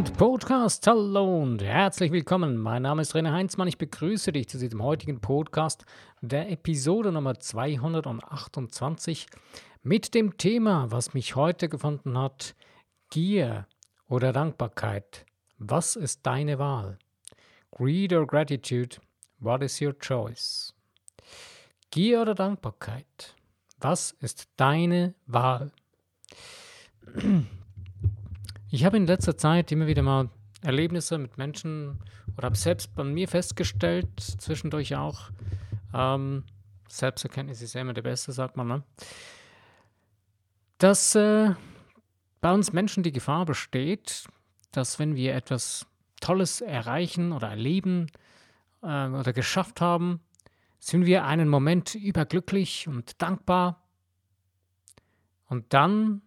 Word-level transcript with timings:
und 0.00 0.16
Podcast. 0.16 0.86
Hallo 0.86 1.42
und 1.42 1.62
herzlich 1.62 2.10
willkommen. 2.10 2.56
Mein 2.56 2.80
Name 2.80 3.02
ist 3.02 3.14
René 3.14 3.32
Heinzmann. 3.32 3.68
Ich 3.68 3.76
begrüße 3.76 4.32
dich 4.32 4.48
zu 4.48 4.56
diesem 4.56 4.82
heutigen 4.82 5.20
Podcast 5.20 5.84
der 6.22 6.50
Episode 6.50 7.12
Nummer 7.12 7.38
228 7.38 9.26
mit 9.82 10.14
dem 10.14 10.38
Thema, 10.38 10.90
was 10.90 11.12
mich 11.12 11.36
heute 11.36 11.68
gefunden 11.68 12.16
hat, 12.16 12.54
Gier 13.10 13.66
oder 14.08 14.32
Dankbarkeit. 14.32 15.26
Was 15.58 15.96
ist 15.96 16.24
deine 16.24 16.58
Wahl? 16.58 16.98
Greed 17.70 18.14
or 18.14 18.26
Gratitude? 18.26 18.96
What 19.38 19.62
is 19.62 19.82
your 19.82 19.92
choice? 19.98 20.72
Gier 21.90 22.22
oder 22.22 22.34
Dankbarkeit? 22.34 23.34
Was 23.78 24.12
ist 24.12 24.48
deine 24.56 25.12
Wahl? 25.26 25.72
Ich 28.72 28.84
habe 28.84 28.96
in 28.96 29.06
letzter 29.06 29.36
Zeit 29.36 29.72
immer 29.72 29.88
wieder 29.88 30.02
mal 30.02 30.30
Erlebnisse 30.62 31.18
mit 31.18 31.38
Menschen 31.38 31.98
oder 32.36 32.46
habe 32.46 32.56
selbst 32.56 32.94
bei 32.94 33.02
mir 33.02 33.26
festgestellt, 33.26 34.08
zwischendurch 34.20 34.94
auch, 34.94 35.30
ähm, 35.92 36.44
Selbsterkenntnis 36.88 37.62
ist 37.62 37.74
immer 37.74 37.94
der 37.94 38.02
Beste, 38.02 38.30
sagt 38.30 38.56
man, 38.56 38.68
ne? 38.68 38.82
dass 40.78 41.16
äh, 41.16 41.54
bei 42.40 42.52
uns 42.52 42.72
Menschen 42.72 43.02
die 43.02 43.10
Gefahr 43.10 43.44
besteht, 43.44 44.28
dass 44.70 45.00
wenn 45.00 45.16
wir 45.16 45.34
etwas 45.34 45.86
Tolles 46.20 46.60
erreichen 46.60 47.32
oder 47.32 47.48
erleben 47.48 48.06
äh, 48.82 49.08
oder 49.08 49.32
geschafft 49.32 49.80
haben, 49.80 50.20
sind 50.78 51.06
wir 51.06 51.24
einen 51.24 51.48
Moment 51.48 51.96
überglücklich 51.96 52.86
und 52.86 53.20
dankbar 53.20 53.82
und 55.48 55.74
dann 55.74 56.22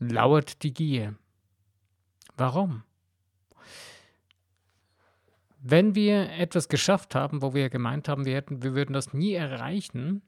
lauert 0.00 0.64
die 0.64 0.74
Gier. 0.74 1.14
Warum? 2.40 2.84
Wenn 5.58 5.94
wir 5.94 6.30
etwas 6.32 6.70
geschafft 6.70 7.14
haben, 7.14 7.42
wo 7.42 7.52
wir 7.52 7.68
gemeint 7.68 8.08
haben, 8.08 8.24
wir, 8.24 8.34
hätten, 8.34 8.62
wir 8.62 8.74
würden 8.74 8.94
das 8.94 9.12
nie 9.12 9.34
erreichen, 9.34 10.22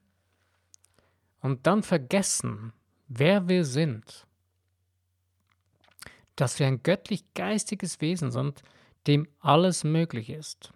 und 1.40 1.66
dann 1.66 1.82
vergessen, 1.82 2.74
wer 3.08 3.48
wir 3.48 3.64
sind, 3.64 4.26
dass 6.36 6.58
wir 6.58 6.66
ein 6.66 6.82
göttlich-geistiges 6.82 8.02
Wesen 8.02 8.30
sind, 8.30 8.62
dem 9.06 9.26
alles 9.40 9.82
möglich 9.82 10.28
ist 10.28 10.70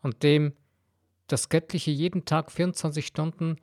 und 0.00 0.22
dem 0.22 0.54
das 1.26 1.48
Göttliche 1.48 1.90
jeden 1.90 2.24
Tag 2.24 2.52
24 2.52 3.04
Stunden 3.04 3.60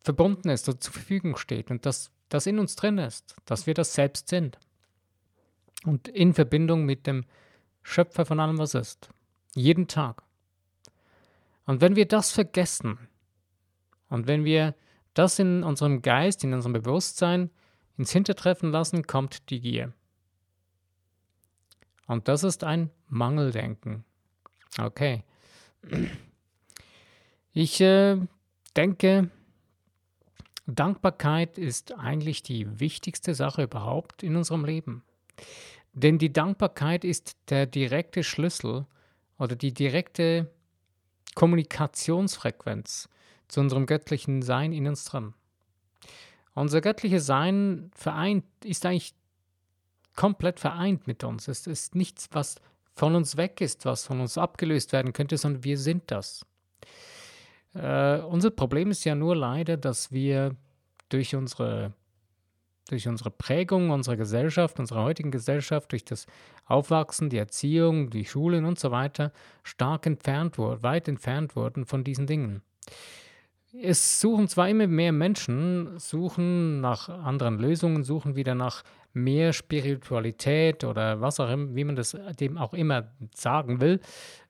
verbunden 0.00 0.50
ist 0.50 0.68
und 0.68 0.82
zur 0.84 0.92
Verfügung 0.92 1.38
steht 1.38 1.70
und 1.70 1.86
dass 1.86 2.12
das 2.28 2.46
in 2.46 2.58
uns 2.58 2.76
drin 2.76 2.98
ist, 2.98 3.36
dass 3.46 3.66
wir 3.66 3.72
das 3.72 3.94
selbst 3.94 4.28
sind 4.28 4.58
und 5.84 6.08
in 6.08 6.34
Verbindung 6.34 6.84
mit 6.84 7.06
dem 7.06 7.24
Schöpfer 7.82 8.26
von 8.26 8.40
allem, 8.40 8.58
was 8.58 8.74
ist. 8.74 9.10
Jeden 9.54 9.88
Tag. 9.88 10.22
Und 11.66 11.80
wenn 11.80 11.96
wir 11.96 12.06
das 12.06 12.30
vergessen 12.30 12.98
und 14.08 14.26
wenn 14.26 14.44
wir 14.44 14.74
das 15.14 15.38
in 15.38 15.62
unserem 15.62 16.02
Geist, 16.02 16.44
in 16.44 16.54
unserem 16.54 16.72
Bewusstsein 16.72 17.50
ins 17.96 18.12
Hintertreffen 18.12 18.70
lassen, 18.70 19.06
kommt 19.06 19.50
die 19.50 19.60
Gier. 19.60 19.92
Und 22.06 22.28
das 22.28 22.44
ist 22.44 22.64
ein 22.64 22.90
Mangeldenken. 23.08 24.04
Okay. 24.78 25.24
Ich 27.52 27.80
äh, 27.80 28.16
denke, 28.76 29.30
Dankbarkeit 30.66 31.58
ist 31.58 31.98
eigentlich 31.98 32.42
die 32.42 32.78
wichtigste 32.78 33.34
Sache 33.34 33.64
überhaupt 33.64 34.22
in 34.22 34.36
unserem 34.36 34.64
Leben. 34.64 35.02
Denn 35.92 36.18
die 36.18 36.32
Dankbarkeit 36.32 37.04
ist 37.04 37.36
der 37.48 37.66
direkte 37.66 38.22
Schlüssel 38.22 38.86
oder 39.38 39.56
die 39.56 39.72
direkte 39.72 40.50
Kommunikationsfrequenz 41.34 43.08
zu 43.48 43.60
unserem 43.60 43.86
göttlichen 43.86 44.42
Sein 44.42 44.72
in 44.72 44.86
uns 44.86 45.04
drin. 45.04 45.34
Unser 46.54 46.80
göttliches 46.80 47.26
Sein 47.26 47.90
vereint, 47.94 48.44
ist 48.64 48.84
eigentlich 48.84 49.14
komplett 50.16 50.58
vereint 50.58 51.06
mit 51.06 51.22
uns. 51.22 51.46
Es 51.46 51.66
ist 51.66 51.94
nichts, 51.94 52.28
was 52.32 52.56
von 52.94 53.14
uns 53.14 53.36
weg 53.36 53.60
ist, 53.60 53.84
was 53.84 54.04
von 54.04 54.20
uns 54.20 54.36
abgelöst 54.36 54.92
werden 54.92 55.12
könnte, 55.12 55.36
sondern 55.36 55.62
wir 55.62 55.78
sind 55.78 56.10
das. 56.10 56.44
Äh, 57.74 58.18
unser 58.22 58.50
Problem 58.50 58.90
ist 58.90 59.04
ja 59.04 59.14
nur 59.14 59.36
leider, 59.36 59.76
dass 59.76 60.10
wir 60.10 60.56
durch 61.08 61.36
unsere 61.36 61.92
durch 62.90 63.06
unsere 63.06 63.30
Prägung 63.30 63.90
unserer 63.90 64.16
Gesellschaft, 64.16 64.80
unserer 64.80 65.04
heutigen 65.04 65.30
Gesellschaft, 65.30 65.92
durch 65.92 66.04
das 66.04 66.26
Aufwachsen, 66.66 67.30
die 67.30 67.38
Erziehung, 67.38 68.10
die 68.10 68.24
Schulen 68.24 68.64
und 68.64 68.78
so 68.78 68.90
weiter, 68.90 69.32
stark 69.62 70.06
entfernt 70.06 70.58
wurden, 70.58 70.82
weit 70.82 71.08
entfernt 71.08 71.54
wurden 71.56 71.86
von 71.86 72.04
diesen 72.04 72.26
Dingen. 72.26 72.62
Es 73.82 74.20
suchen 74.20 74.48
zwar 74.48 74.68
immer 74.68 74.86
mehr 74.86 75.12
Menschen, 75.12 75.98
suchen 75.98 76.80
nach 76.80 77.08
anderen 77.08 77.58
Lösungen, 77.58 78.02
suchen 78.02 78.34
wieder 78.34 78.54
nach 78.54 78.82
mehr 79.12 79.52
Spiritualität 79.52 80.84
oder 80.84 81.20
was 81.20 81.38
auch 81.38 81.50
immer, 81.50 81.74
wie 81.74 81.84
man 81.84 81.96
das 81.96 82.16
dem 82.40 82.56
auch 82.56 82.72
immer 82.72 83.12
sagen 83.34 83.80
will. 83.80 84.00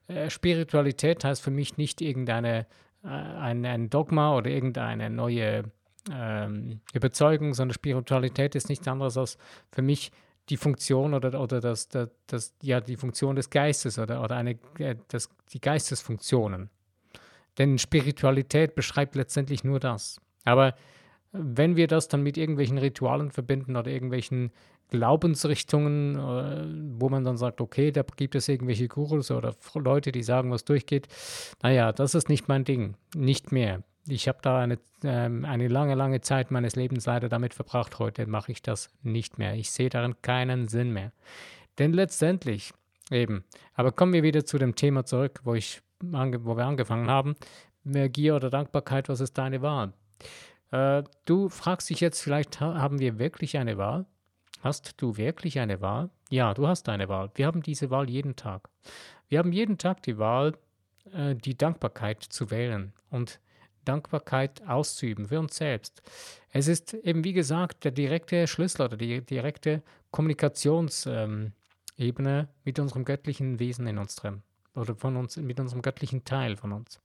Äh, 0.07 0.29
Spiritualität 0.29 1.23
heißt 1.23 1.41
für 1.41 1.51
mich 1.51 1.77
nicht 1.77 2.01
irgendeine 2.01 2.65
äh, 3.03 3.07
ein, 3.07 3.65
ein 3.65 3.89
Dogma 3.89 4.35
oder 4.35 4.49
irgendeine 4.49 5.09
neue 5.09 5.63
ähm, 6.11 6.81
Überzeugung, 6.93 7.53
sondern 7.53 7.73
Spiritualität 7.73 8.55
ist 8.55 8.69
nichts 8.69 8.87
anderes 8.87 9.17
als 9.17 9.37
für 9.71 9.81
mich 9.81 10.11
die 10.49 10.57
Funktion 10.57 11.13
oder, 11.13 11.39
oder 11.39 11.61
das, 11.61 11.87
das, 11.89 12.09
das, 12.27 12.55
ja, 12.61 12.81
die 12.81 12.97
Funktion 12.97 13.35
des 13.35 13.49
Geistes 13.49 13.99
oder, 13.99 14.23
oder 14.23 14.35
eine, 14.35 14.57
äh, 14.79 14.95
das, 15.07 15.29
die 15.53 15.61
Geistesfunktionen. 15.61 16.69
Denn 17.57 17.77
Spiritualität 17.77 18.75
beschreibt 18.75 19.15
letztendlich 19.15 19.63
nur 19.63 19.79
das. 19.79 20.19
Aber 20.45 20.75
wenn 21.31 21.75
wir 21.75 21.87
das 21.87 22.07
dann 22.07 22.23
mit 22.23 22.37
irgendwelchen 22.37 22.77
Ritualen 22.77 23.31
verbinden 23.31 23.75
oder 23.75 23.91
irgendwelchen 23.91 24.51
Glaubensrichtungen, 24.89 26.15
äh, 26.15 26.99
wo 26.99 27.09
man 27.09 27.23
dann 27.23 27.37
sagt, 27.37 27.61
okay, 27.61 27.91
da 27.91 28.03
gibt 28.15 28.33
es 28.33 28.47
irgendwelche 28.47 28.87
Gurus 28.87 29.29
oder 29.29 29.55
Leute, 29.75 30.11
die 30.11 30.23
sagen, 30.23 30.49
was 30.51 30.65
durchgeht, 30.65 31.07
naja, 31.61 31.91
das 31.91 32.15
ist 32.15 32.29
nicht 32.29 32.47
mein 32.47 32.63
Ding, 32.63 32.95
nicht 33.15 33.51
mehr 33.51 33.83
ich 34.11 34.27
habe 34.27 34.39
da 34.41 34.59
eine, 34.59 34.79
ähm, 35.03 35.45
eine 35.45 35.67
lange, 35.67 35.95
lange 35.95 36.21
Zeit 36.21 36.51
meines 36.51 36.75
Lebens 36.75 37.05
leider 37.05 37.29
damit 37.29 37.53
verbracht. 37.53 37.99
Heute 37.99 38.27
mache 38.27 38.51
ich 38.51 38.61
das 38.61 38.89
nicht 39.01 39.37
mehr. 39.37 39.55
Ich 39.55 39.71
sehe 39.71 39.89
darin 39.89 40.15
keinen 40.21 40.67
Sinn 40.67 40.91
mehr. 40.91 41.11
Denn 41.77 41.93
letztendlich, 41.93 42.73
eben, 43.11 43.43
aber 43.73 43.91
kommen 43.91 44.13
wir 44.13 44.23
wieder 44.23 44.45
zu 44.45 44.57
dem 44.57 44.75
Thema 44.75 45.05
zurück, 45.05 45.41
wo, 45.43 45.53
ich, 45.55 45.81
wo 46.01 46.57
wir 46.57 46.65
angefangen 46.65 47.09
haben. 47.09 47.35
Gier 47.83 48.35
oder 48.35 48.49
Dankbarkeit, 48.49 49.09
was 49.09 49.21
ist 49.21 49.37
deine 49.37 49.61
Wahl? 49.61 49.93
Äh, 50.71 51.03
du 51.25 51.49
fragst 51.49 51.89
dich 51.89 51.99
jetzt 52.01 52.21
vielleicht, 52.21 52.59
haben 52.59 52.99
wir 52.99 53.19
wirklich 53.19 53.57
eine 53.57 53.77
Wahl? 53.77 54.05
Hast 54.61 55.01
du 55.01 55.15
wirklich 55.15 55.59
eine 55.59 55.81
Wahl? 55.81 56.09
Ja, 56.29 56.53
du 56.53 56.67
hast 56.67 56.89
eine 56.89 57.07
Wahl. 57.07 57.31
Wir 57.35 57.47
haben 57.47 57.63
diese 57.63 57.89
Wahl 57.89 58.09
jeden 58.09 58.35
Tag. 58.35 58.69
Wir 59.29 59.39
haben 59.39 59.53
jeden 59.53 59.77
Tag 59.77 60.03
die 60.03 60.17
Wahl, 60.17 60.57
äh, 61.13 61.35
die 61.35 61.57
Dankbarkeit 61.57 62.21
zu 62.23 62.51
wählen. 62.51 62.93
Und 63.09 63.39
Dankbarkeit 63.89 64.61
auszuüben 64.67 65.27
für 65.27 65.39
uns 65.39 65.55
selbst. 65.55 66.01
Es 66.51 66.67
ist 66.67 66.93
eben, 66.93 67.23
wie 67.23 67.33
gesagt, 67.33 67.83
der 67.83 67.91
direkte 67.91 68.47
Schlüssel 68.47 68.83
oder 68.83 68.97
die 68.97 69.21
direkte 69.21 69.81
Kommunikationsebene 70.11 71.53
ähm, 71.97 72.47
mit 72.63 72.79
unserem 72.79 73.05
göttlichen 73.05 73.59
Wesen 73.59 73.87
in 73.87 73.97
uns 73.97 74.15
drin 74.15 74.43
oder 74.75 74.95
von 74.95 75.15
uns, 75.15 75.37
mit 75.37 75.59
unserem 75.59 75.81
göttlichen 75.81 76.23
Teil 76.23 76.55
von 76.55 76.71
uns. 76.71 76.99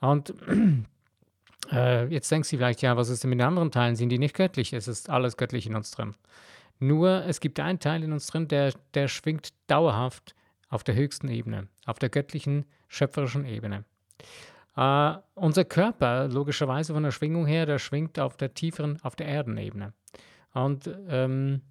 Und 0.00 0.34
äh, 1.72 2.06
jetzt 2.06 2.30
denkst 2.30 2.50
du 2.50 2.56
vielleicht, 2.56 2.82
ja, 2.82 2.96
was 2.96 3.08
ist 3.08 3.22
denn 3.22 3.30
mit 3.30 3.38
den 3.38 3.46
anderen 3.46 3.70
Teilen? 3.70 3.96
Sind 3.96 4.10
die 4.10 4.18
nicht 4.18 4.34
göttlich? 4.34 4.72
Es 4.72 4.88
ist 4.88 5.08
alles 5.08 5.36
göttlich 5.36 5.66
in 5.66 5.76
uns 5.76 5.90
drin. 5.90 6.14
Nur 6.78 7.24
es 7.26 7.40
gibt 7.40 7.60
einen 7.60 7.78
Teil 7.78 8.02
in 8.02 8.12
uns 8.12 8.26
drin, 8.26 8.48
der, 8.48 8.72
der 8.94 9.08
schwingt 9.08 9.52
dauerhaft 9.66 10.34
auf 10.68 10.82
der 10.82 10.94
höchsten 10.94 11.28
Ebene, 11.28 11.68
auf 11.84 11.98
der 11.98 12.08
göttlichen, 12.08 12.64
schöpferischen 12.88 13.44
Ebene. 13.44 13.84
Uh, 14.76 15.16
unser 15.34 15.64
Körper, 15.64 16.28
logischerweise 16.28 16.94
von 16.94 17.02
der 17.02 17.10
Schwingung 17.10 17.44
her, 17.44 17.66
der 17.66 17.78
schwingt 17.78 18.20
auf 18.20 18.36
der 18.36 18.54
tieferen, 18.54 18.98
auf 19.02 19.16
der 19.16 19.26
Erdenebene. 19.26 19.92
Und 20.54 20.88
ähm, 21.08 21.62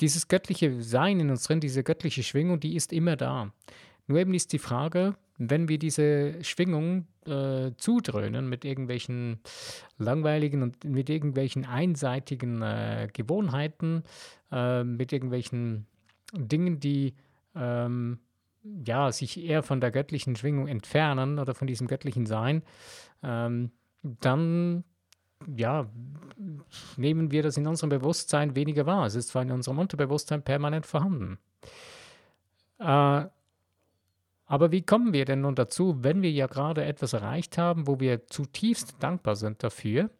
dieses 0.00 0.28
göttliche 0.28 0.82
Sein 0.82 1.20
in 1.20 1.30
uns 1.30 1.44
drin, 1.44 1.60
diese 1.60 1.82
göttliche 1.82 2.22
Schwingung, 2.22 2.60
die 2.60 2.76
ist 2.76 2.92
immer 2.92 3.16
da. 3.16 3.52
Nur 4.06 4.18
eben 4.18 4.32
ist 4.34 4.52
die 4.52 4.58
Frage, 4.58 5.16
wenn 5.38 5.68
wir 5.68 5.78
diese 5.78 6.42
Schwingung 6.42 7.06
äh, 7.26 7.72
zudröhnen 7.76 8.48
mit 8.48 8.64
irgendwelchen 8.64 9.40
langweiligen 9.98 10.62
und 10.62 10.84
mit 10.84 11.10
irgendwelchen 11.10 11.64
einseitigen 11.64 12.62
äh, 12.62 13.08
Gewohnheiten, 13.12 14.02
äh, 14.50 14.82
mit 14.82 15.12
irgendwelchen 15.12 15.86
Dingen, 16.32 16.80
die 16.80 17.14
ähm, 17.54 18.18
ja, 18.62 19.10
sich 19.12 19.42
eher 19.42 19.62
von 19.62 19.80
der 19.80 19.90
göttlichen 19.90 20.36
Schwingung 20.36 20.68
entfernen 20.68 21.38
oder 21.38 21.54
von 21.54 21.66
diesem 21.66 21.86
göttlichen 21.86 22.26
Sein, 22.26 22.62
ähm, 23.22 23.70
dann 24.02 24.84
ja, 25.46 25.88
nehmen 26.96 27.30
wir 27.30 27.42
das 27.42 27.56
in 27.56 27.66
unserem 27.66 27.90
Bewusstsein 27.90 28.56
weniger 28.56 28.86
wahr. 28.86 29.06
Es 29.06 29.14
ist 29.14 29.28
zwar 29.28 29.42
in 29.42 29.52
unserem 29.52 29.78
Unterbewusstsein 29.78 30.42
permanent 30.42 30.84
vorhanden. 30.84 31.38
Äh, 32.78 33.26
aber 34.46 34.72
wie 34.72 34.82
kommen 34.82 35.12
wir 35.12 35.24
denn 35.24 35.42
nun 35.42 35.54
dazu, 35.54 36.02
wenn 36.02 36.22
wir 36.22 36.30
ja 36.30 36.46
gerade 36.46 36.84
etwas 36.84 37.12
erreicht 37.12 37.58
haben, 37.58 37.86
wo 37.86 38.00
wir 38.00 38.26
zutiefst 38.26 38.96
dankbar 39.00 39.36
sind 39.36 39.62
dafür 39.62 40.10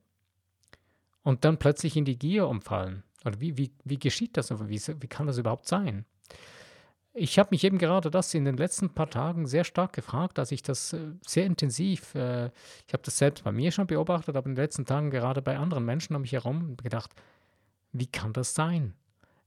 und 1.22 1.44
dann 1.44 1.58
plötzlich 1.58 1.96
in 1.96 2.04
die 2.04 2.18
Gier 2.18 2.46
umfallen? 2.46 3.02
Oder 3.24 3.40
wie, 3.40 3.56
wie, 3.56 3.72
wie 3.84 3.98
geschieht 3.98 4.36
das? 4.36 4.50
Wie, 4.50 4.80
wie 4.80 5.08
kann 5.08 5.26
das 5.26 5.38
überhaupt 5.38 5.66
sein? 5.66 6.04
Ich 7.20 7.36
habe 7.38 7.48
mich 7.50 7.64
eben 7.64 7.78
gerade 7.78 8.10
das 8.10 8.32
in 8.32 8.44
den 8.44 8.56
letzten 8.56 8.90
paar 8.90 9.10
Tagen 9.10 9.46
sehr 9.46 9.64
stark 9.64 9.92
gefragt, 9.92 10.38
als 10.38 10.52
ich 10.52 10.62
das 10.62 10.92
äh, 10.92 11.00
sehr 11.26 11.46
intensiv, 11.46 12.14
äh, 12.14 12.46
ich 12.86 12.92
habe 12.92 13.02
das 13.02 13.18
selbst 13.18 13.42
bei 13.42 13.50
mir 13.50 13.72
schon 13.72 13.88
beobachtet, 13.88 14.36
aber 14.36 14.46
in 14.46 14.54
den 14.54 14.62
letzten 14.62 14.86
Tagen 14.86 15.10
gerade 15.10 15.42
bei 15.42 15.58
anderen 15.58 15.84
Menschen 15.84 16.14
um 16.14 16.22
mich 16.22 16.32
herum 16.32 16.76
gedacht, 16.76 17.10
wie 17.92 18.06
kann 18.06 18.32
das 18.32 18.54
sein? 18.54 18.94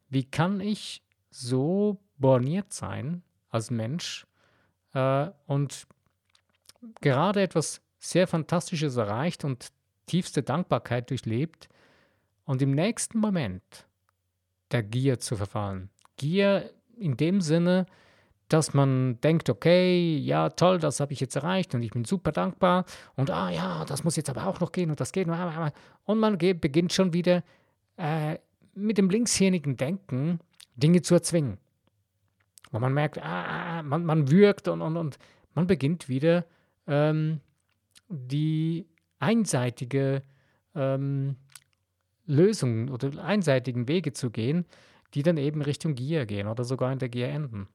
Wie 0.10 0.26
kann 0.26 0.60
ich 0.60 1.02
so 1.30 2.02
borniert 2.18 2.74
sein 2.74 3.24
als 3.50 3.72
Mensch 3.72 4.28
äh, 4.94 5.30
und 5.48 5.88
gerade 7.00 7.42
etwas 7.42 7.82
sehr 8.00 8.28
Fantastisches 8.28 8.98
erreicht 8.98 9.46
und 9.46 9.70
tiefste 10.08 10.44
Dankbarkeit 10.44 11.10
durchlebt 11.10 11.70
und 12.44 12.62
im 12.62 12.72
nächsten 12.72 13.20
Moment 13.20 13.88
der 14.72 14.84
Gier 14.84 15.20
zu 15.20 15.38
verfallen? 15.38 15.90
Gier 16.18 16.70
in 17.02 17.18
dem 17.18 17.42
Sinne, 17.42 17.86
dass 18.48 18.74
man 18.74 19.20
denkt, 19.22 19.50
okay, 19.50 20.18
ja, 20.18 20.50
toll, 20.50 20.78
das 20.80 21.00
habe 21.00 21.14
ich 21.14 21.20
jetzt 21.20 21.36
erreicht 21.36 21.74
und 21.74 21.84
ich 21.84 21.92
bin 21.92 22.04
super 22.04 22.32
dankbar 22.32 22.86
und 23.16 23.30
ah 23.30 23.50
ja, 23.50 23.86
das 23.86 24.04
muss 24.04 24.18
jetzt 24.18 24.30
aber 24.30 24.46
auch 24.46 24.60
noch 24.60 24.72
gehen 24.72 24.90
und 24.90 25.00
das 25.00 25.14
geht 25.14 25.28
und 25.28 26.20
man 26.20 26.38
beginnt 26.38 26.92
schon 26.92 27.14
wieder 27.14 27.44
äh, 27.98 28.38
mit 28.74 28.98
dem 28.98 29.10
linkshirnigen 29.10 29.78
Denken 29.78 30.40
Dinge 30.76 31.02
zu 31.02 31.14
erzwingen. 31.14 31.58
Wo 32.72 32.80
man 32.80 32.94
merkt, 32.94 33.18
ah, 33.18 33.24
ah, 33.24 33.80
ah, 33.80 33.84
man, 33.84 34.06
man 34.06 34.32
wirkt 34.32 34.68
und, 34.68 34.82
und, 34.82 34.98
und 34.98 35.18
man 35.54 35.68
beginnt 35.68 36.08
wieder 36.10 36.46
ähm, 36.88 37.42
die 38.08 38.88
einseitige 39.20 40.24
ähm, 40.76 41.36
Lösung 42.26 42.90
oder 42.90 43.24
einseitigen 43.24 43.88
Wege 43.88 44.14
zu 44.14 44.30
gehen, 44.30 44.66
die 45.14 45.24
dann 45.24 45.38
eben 45.38 45.62
Richtung 45.62 45.96
Gier 45.96 46.26
gehen 46.26 46.48
oder 46.48 46.64
sogar 46.64 46.92
in 46.92 47.00
der 47.00 47.10
Gier 47.10 47.30
enden. 47.30 47.68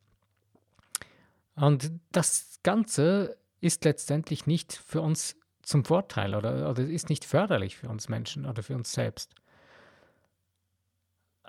Und 1.54 1.90
das 2.12 2.60
Ganze 2.62 3.36
ist 3.60 3.84
letztendlich 3.84 4.46
nicht 4.46 4.72
für 4.72 5.00
uns 5.00 5.36
zum 5.62 5.84
Vorteil 5.84 6.34
oder, 6.34 6.70
oder 6.70 6.84
ist 6.84 7.08
nicht 7.08 7.24
förderlich 7.24 7.76
für 7.76 7.88
uns 7.88 8.08
Menschen 8.08 8.46
oder 8.46 8.62
für 8.62 8.74
uns 8.74 8.92
selbst. 8.92 9.34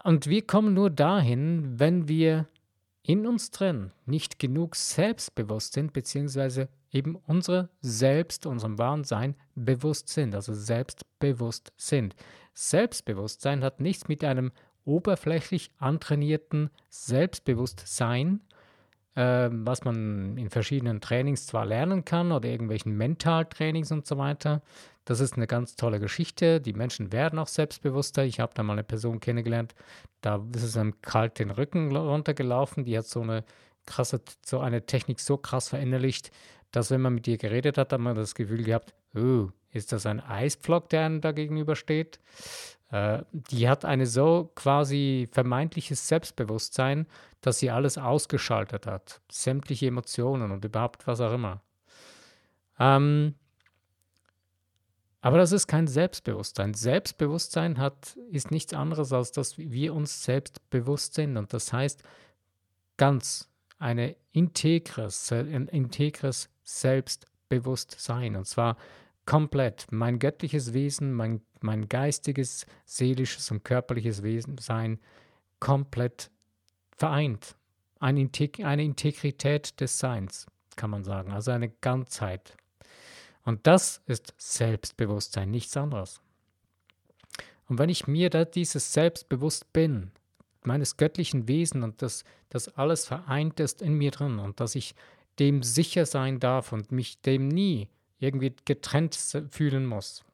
Und 0.04 0.28
wir 0.28 0.46
kommen 0.46 0.74
nur 0.74 0.90
dahin, 0.90 1.80
wenn 1.80 2.08
wir 2.08 2.48
in 3.04 3.26
uns 3.26 3.52
drin 3.52 3.92
nicht 4.06 4.40
genug 4.40 4.76
selbstbewusst 4.76 5.74
sind, 5.74 5.94
beziehungsweise 5.94 6.70
eben 6.92 7.16
unsere 7.16 7.70
Selbst, 7.82 8.46
unserem 8.46 8.78
wahren 8.78 9.04
Sein 9.04 9.36
bewusst 9.56 10.10
sind, 10.10 10.36
also 10.36 10.54
selbstbewusst 10.54 11.72
sind. 11.78 12.16
Selbstbewusstsein 12.54 13.64
hat 13.64 13.80
nichts 13.80 14.08
mit 14.08 14.24
einem 14.24 14.52
oberflächlich 14.88 15.72
antrainierten 15.78 16.70
Selbstbewusstsein, 16.90 18.42
äh, 19.16 19.50
was 19.52 19.84
man 19.84 20.38
in 20.38 20.50
verschiedenen 20.50 21.02
Trainings 21.02 21.46
zwar 21.46 21.66
lernen 21.66 22.06
kann 22.06 22.32
oder 22.32 22.50
irgendwelchen 22.50 22.96
Mentaltrainings 22.96 23.92
und 23.92 24.08
so 24.08 24.18
weiter. 24.18 24.62
Das 25.06 25.20
ist 25.20 25.36
eine 25.36 25.48
ganz 25.48 25.76
tolle 25.76 26.00
Geschichte. 26.00 26.60
Die 26.60 26.74
Menschen 26.74 27.12
werden 27.12 27.40
auch 27.40 27.48
selbstbewusster. 27.48 28.26
Ich 28.26 28.40
habe 28.40 28.54
da 28.56 28.64
mal 28.64 28.74
eine 28.74 28.84
Person 28.84 29.20
kennengelernt, 29.20 29.76
da 30.22 30.44
ist 30.54 30.64
es 30.64 30.78
einem 30.78 31.02
kalt 31.02 31.40
den 31.40 31.52
Rücken 31.52 31.96
runtergelaufen. 31.96 32.84
Die 32.84 32.98
hat 32.98 33.06
so 33.06 33.22
eine 33.22 33.44
krasse, 33.86 34.22
so 34.46 34.60
eine 34.60 34.86
Technik 34.86 35.20
so 35.20 35.38
krass 35.38 35.70
verinnerlicht, 35.70 36.32
dass 36.72 36.92
wenn 36.92 37.02
man 37.02 37.16
mit 37.16 37.28
ihr 37.28 37.38
geredet 37.38 37.78
hat, 37.78 37.94
hat 37.94 38.00
man 38.00 38.16
das 38.16 38.36
Gefühl 38.36 38.64
gehabt, 38.64 38.94
oh, 39.16 39.50
ist 39.72 39.92
das 39.92 40.06
ein 40.06 40.20
Eisblock, 40.20 40.90
der 40.90 41.06
einem 41.06 41.22
da 41.22 41.32
gegenübersteht? 41.32 42.20
Äh, 42.92 43.24
die 43.32 43.68
hat 43.68 43.86
eine 43.86 44.06
so 44.06 44.52
quasi 44.56 45.28
vermeintliches 45.32 46.08
Selbstbewusstsein, 46.08 47.08
dass 47.42 47.60
sie 47.60 47.70
alles 47.70 47.98
ausgeschaltet 47.98 48.88
hat. 48.88 49.22
Sämtliche 49.32 49.88
Emotionen 49.88 50.52
und 50.52 50.64
überhaupt 50.66 51.08
was 51.08 51.22
auch 51.22 51.34
immer. 51.34 51.62
Ähm, 52.80 53.36
aber 55.22 55.38
das 55.38 55.52
ist 55.52 55.68
kein 55.68 55.88
Selbstbewusstsein. 55.88 56.74
Selbstbewusstsein 56.74 57.78
hat, 57.80 58.18
ist 58.32 58.52
nichts 58.52 58.74
anderes, 58.74 59.12
als 59.12 59.32
dass 59.32 59.58
wir 59.58 59.94
uns 59.94 60.24
selbst 60.24 60.70
bewusst 60.70 61.16
sind. 61.16 61.38
Und 61.38 61.54
das 61.54 61.74
heißt, 61.74 62.04
ganz 62.98 63.50
eine 63.80 64.16
integres, 64.32 65.32
ein 65.32 65.68
integres 65.68 66.50
Selbstbewusstsein. 66.68 68.36
Und 68.36 68.46
zwar 68.46 68.78
komplett. 69.26 69.88
Mein 69.92 70.20
göttliches 70.20 70.74
Wesen, 70.74 71.14
mein 71.14 71.42
mein 71.64 71.88
geistiges, 71.90 72.66
seelisches 72.86 73.52
und 73.52 73.64
körperliches 73.64 74.24
Wesen 74.24 74.58
sein 74.58 75.00
komplett 75.60 76.30
vereint. 76.96 77.56
Eine, 78.00 78.22
Integ 78.22 78.60
eine 78.64 78.84
Integrität 78.84 79.80
des 79.80 79.98
Seins, 79.98 80.46
kann 80.76 80.90
man 80.90 81.04
sagen, 81.04 81.32
also 81.32 81.52
eine 81.52 81.70
Ganzheit. 81.70 82.56
Und 83.44 83.66
das 83.66 84.02
ist 84.06 84.34
Selbstbewusstsein, 84.38 85.50
nichts 85.50 85.76
anderes. 85.78 86.22
Und 87.68 87.80
wenn 87.80 87.90
ich 87.90 88.08
mir 88.08 88.30
da 88.30 88.46
dieses 88.46 88.94
Selbstbewusst 88.94 89.72
bin, 89.74 90.12
meines 90.64 90.98
göttlichen 90.98 91.48
Wesens 91.48 91.84
und 91.84 92.02
dass 92.02 92.24
das 92.50 92.68
alles 92.78 93.06
vereint 93.06 93.60
ist 93.60 93.82
in 93.82 93.94
mir 93.94 94.12
drin 94.12 94.40
und 94.40 94.60
dass 94.60 94.76
ich 94.76 94.96
dem 95.40 95.64
sicher 95.64 96.06
sein 96.06 96.40
darf 96.40 96.72
und 96.72 96.92
mich 96.92 97.22
dem 97.22 97.48
nie 97.48 97.90
irgendwie 98.20 98.54
getrennt 98.66 99.16
fühlen 99.50 99.86
muss, 99.86 100.26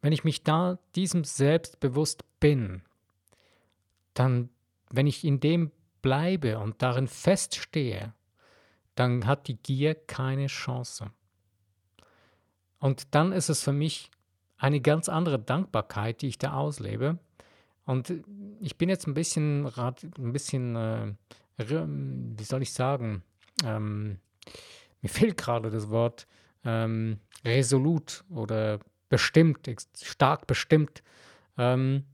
wenn 0.00 0.12
ich 0.12 0.24
mich 0.24 0.42
da 0.42 0.78
diesem 0.94 1.24
selbst 1.24 1.80
bewusst 1.80 2.24
bin, 2.40 2.82
dann, 4.14 4.50
wenn 4.90 5.06
ich 5.06 5.24
in 5.24 5.40
dem 5.40 5.70
bleibe 6.02 6.58
und 6.58 6.82
darin 6.82 7.08
feststehe, 7.08 8.12
dann 8.94 9.26
hat 9.26 9.48
die 9.48 9.56
Gier 9.56 9.94
keine 9.94 10.46
Chance. 10.46 11.10
Und 12.78 13.14
dann 13.14 13.32
ist 13.32 13.48
es 13.48 13.62
für 13.62 13.72
mich 13.72 14.10
eine 14.58 14.80
ganz 14.80 15.08
andere 15.08 15.38
Dankbarkeit, 15.38 16.22
die 16.22 16.28
ich 16.28 16.38
da 16.38 16.54
auslebe. 16.54 17.18
Und 17.84 18.12
ich 18.60 18.76
bin 18.78 18.88
jetzt 18.88 19.06
ein 19.06 19.14
bisschen, 19.14 19.66
ein 19.66 20.32
bisschen, 20.32 20.76
äh, 20.76 21.14
wie 21.58 22.44
soll 22.44 22.62
ich 22.62 22.72
sagen, 22.72 23.22
ähm, 23.64 24.18
mir 25.02 25.08
fehlt 25.08 25.36
gerade 25.36 25.70
das 25.70 25.90
Wort 25.90 26.26
ähm, 26.64 27.20
resolut 27.44 28.24
oder 28.28 28.80
bestimmt, 29.08 29.68
stark 30.02 30.46
bestimmt. 30.46 31.02
Ähm, 31.56 32.04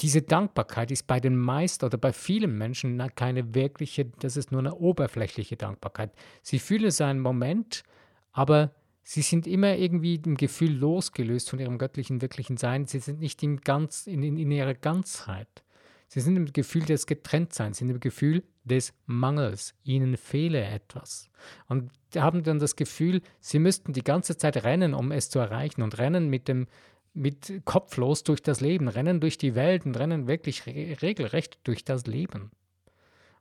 diese 0.00 0.22
Dankbarkeit 0.22 0.90
ist 0.90 1.06
bei 1.06 1.20
den 1.20 1.36
meisten 1.36 1.84
oder 1.84 1.96
bei 1.96 2.12
vielen 2.12 2.58
Menschen 2.58 3.00
keine 3.14 3.54
wirkliche, 3.54 4.06
das 4.06 4.36
ist 4.36 4.50
nur 4.50 4.60
eine 4.60 4.74
oberflächliche 4.74 5.56
Dankbarkeit. 5.56 6.10
Sie 6.42 6.58
fühlen 6.58 6.86
es 6.86 7.00
einen 7.00 7.20
Moment, 7.20 7.84
aber 8.32 8.74
sie 9.04 9.22
sind 9.22 9.46
immer 9.46 9.76
irgendwie 9.76 10.16
im 10.16 10.36
Gefühl 10.36 10.72
losgelöst 10.72 11.50
von 11.50 11.60
ihrem 11.60 11.78
göttlichen, 11.78 12.20
wirklichen 12.20 12.56
Sein. 12.56 12.86
Sie 12.86 12.98
sind 12.98 13.20
nicht 13.20 13.42
in, 13.42 13.60
ganz, 13.60 14.06
in, 14.06 14.22
in 14.22 14.50
ihrer 14.50 14.74
Ganzheit. 14.74 15.62
Sie 16.08 16.20
sind 16.20 16.36
im 16.36 16.52
Gefühl 16.52 16.84
des 16.84 17.06
Getrenntseins, 17.06 17.78
sind 17.78 17.88
im 17.88 18.00
Gefühl 18.00 18.42
des 18.64 18.92
Mangels. 19.06 19.74
Ihnen 19.84 20.16
fehle 20.16 20.62
etwas. 20.64 21.28
Und 21.68 21.90
haben 22.16 22.42
dann 22.42 22.58
das 22.58 22.76
Gefühl, 22.76 23.22
sie 23.40 23.58
müssten 23.58 23.92
die 23.92 24.04
ganze 24.04 24.36
Zeit 24.36 24.64
rennen, 24.64 24.94
um 24.94 25.12
es 25.12 25.30
zu 25.30 25.38
erreichen 25.38 25.82
und 25.82 25.98
rennen 25.98 26.28
mit 26.28 26.48
dem 26.48 26.66
mit 27.14 27.60
kopflos 27.66 28.22
durch 28.24 28.42
das 28.42 28.62
Leben, 28.62 28.88
rennen 28.88 29.20
durch 29.20 29.36
die 29.36 29.54
Welt 29.54 29.84
und 29.84 29.98
rennen 29.98 30.28
wirklich 30.28 30.66
re 30.66 30.96
regelrecht 31.02 31.58
durch 31.64 31.84
das 31.84 32.06
Leben. 32.06 32.50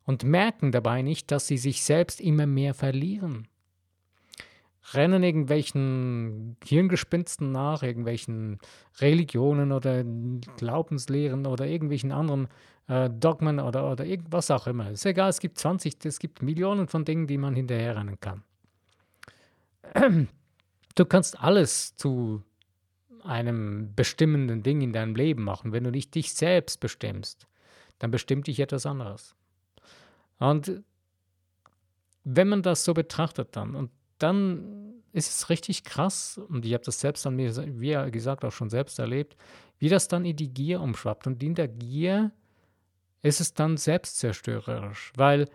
Und 0.04 0.26
merken 0.26 0.74
dabei 0.74 1.02
nicht, 1.02 1.32
dass 1.32 1.48
sie 1.48 1.58
sich 1.58 1.82
selbst 1.84 2.20
immer 2.20 2.48
mehr 2.48 2.74
verlieren 2.74 3.48
rennen 4.94 5.24
irgendwelchen 5.24 6.58
Hirngespinsten 6.64 7.52
nach, 7.52 7.84
irgendwelchen 7.84 8.60
Religionen 9.00 9.72
oder 9.72 10.04
Glaubenslehren 10.58 11.46
oder 11.46 11.66
irgendwelchen 11.68 12.12
anderen 12.12 12.48
äh, 12.88 13.10
Dogmen 13.10 13.60
oder, 13.60 13.92
oder 13.92 14.06
irgendwas 14.06 14.52
auch 14.52 14.68
immer. 14.68 14.92
Ist 14.92 15.06
egal, 15.06 15.30
es 15.30 15.40
gibt 15.40 15.58
20, 15.58 16.06
es 16.06 16.20
gibt 16.20 16.42
Millionen 16.42 16.88
von 16.88 17.06
Dingen, 17.06 17.28
die 17.28 17.38
man 17.38 17.56
hinterherrennen 17.56 18.20
kann. 18.20 18.44
Du 20.96 21.06
kannst 21.06 21.40
alles 21.40 21.96
zu 21.96 22.44
einem 23.24 23.96
bestimmenden 23.96 24.62
Ding 24.62 24.82
in 24.82 24.92
deinem 24.92 25.16
Leben 25.16 25.42
machen. 25.44 25.72
Wenn 25.72 25.86
du 25.86 25.90
nicht 25.90 26.14
dich 26.16 26.34
selbst 26.34 26.82
bestimmst, 26.82 27.48
dann 28.00 28.12
bestimmt 28.12 28.48
dich 28.48 28.60
etwas 28.60 28.86
anderes. 28.86 29.36
Und 30.40 30.84
wenn 32.24 32.50
man 32.50 32.62
das 32.62 32.84
so 32.84 32.94
betrachtet 32.94 33.56
dann 33.56 33.76
und 33.76 33.90
dann 34.18 35.02
ist 35.14 35.30
es 35.30 35.50
richtig 35.50 35.84
krass, 35.84 36.38
und 36.38 36.66
ich 36.66 36.74
habe 36.74 36.84
das 36.84 37.00
selbst 37.00 37.26
an 37.28 37.36
mir, 37.36 37.56
wie 37.80 38.12
gesagt, 38.12 38.46
auch 38.46 38.52
schon 38.52 38.70
selbst 38.70 39.00
erlebt, 39.00 39.36
wie 39.80 39.90
das 39.90 40.08
dann 40.08 40.26
in 40.26 40.36
die 40.36 40.54
Gier 40.54 40.82
umschwappt. 40.82 41.28
Und 41.28 41.44
in 41.44 41.56
der 41.56 41.68
Gier 41.68 42.32
ist 43.22 43.42
es 43.42 43.54
dann 43.54 43.78
selbstzerstörerisch, 43.78 45.14
weil 45.16 45.48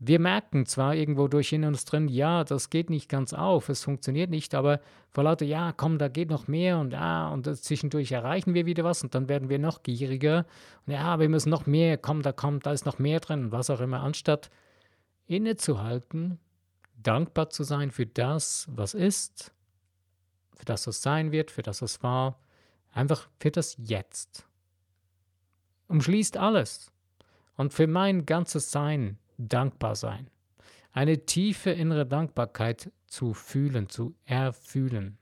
wir 0.00 0.20
merken 0.20 0.64
zwar 0.64 0.94
irgendwo 0.94 1.26
durch 1.26 1.52
in 1.52 1.64
uns 1.64 1.84
drin, 1.84 2.06
ja, 2.06 2.44
das 2.44 2.70
geht 2.70 2.88
nicht 2.88 3.08
ganz 3.08 3.32
auf, 3.32 3.68
es 3.68 3.82
funktioniert 3.82 4.30
nicht, 4.30 4.54
aber 4.54 4.80
vor 5.10 5.24
lauter, 5.24 5.44
ja, 5.44 5.72
komm, 5.72 5.98
da 5.98 6.06
geht 6.06 6.30
noch 6.30 6.46
mehr 6.46 6.78
und 6.78 6.92
ja, 6.92 7.28
und 7.28 7.44
zwischendurch 7.56 8.12
erreichen 8.12 8.54
wir 8.54 8.64
wieder 8.64 8.84
was 8.84 9.02
und 9.02 9.14
dann 9.16 9.28
werden 9.28 9.48
wir 9.48 9.58
noch 9.58 9.82
gieriger 9.82 10.46
und 10.86 10.92
ja, 10.92 11.18
wir 11.18 11.28
müssen 11.28 11.50
noch 11.50 11.66
mehr, 11.66 11.98
komm, 11.98 12.22
da 12.22 12.30
kommt, 12.30 12.66
da 12.66 12.72
ist 12.72 12.86
noch 12.86 13.00
mehr 13.00 13.18
drin, 13.18 13.50
was 13.50 13.70
auch 13.70 13.80
immer, 13.80 14.00
anstatt 14.00 14.50
innezuhalten, 15.26 16.38
dankbar 16.96 17.50
zu 17.50 17.64
sein 17.64 17.90
für 17.90 18.06
das, 18.06 18.68
was 18.70 18.94
ist, 18.94 19.52
für 20.54 20.64
das, 20.64 20.86
was 20.86 21.02
sein 21.02 21.32
wird, 21.32 21.50
für 21.50 21.62
das, 21.62 21.82
was 21.82 22.04
war, 22.04 22.38
einfach 22.92 23.28
für 23.40 23.50
das 23.50 23.76
Jetzt. 23.78 24.46
Umschließt 25.88 26.36
alles. 26.36 26.92
Und 27.58 27.74
für 27.74 27.86
mein 27.86 28.24
ganzes 28.24 28.70
Sein 28.70 29.18
dankbar 29.36 29.96
sein. 29.96 30.30
Eine 30.92 31.26
tiefe 31.26 31.70
innere 31.70 32.06
Dankbarkeit 32.06 32.90
zu 33.06 33.34
fühlen, 33.34 33.88
zu 33.88 34.14
erfühlen. 34.24 35.18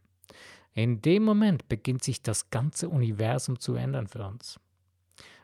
In 0.75 1.01
dem 1.01 1.25
Moment 1.25 1.69
beginnt 1.69 2.05
sich 2.05 2.23
das 2.23 2.51
ganze 2.51 2.91
Universum 2.91 3.59
zu 3.59 3.75
ändern 3.75 4.07
für 4.07 4.25
uns. 4.25 4.61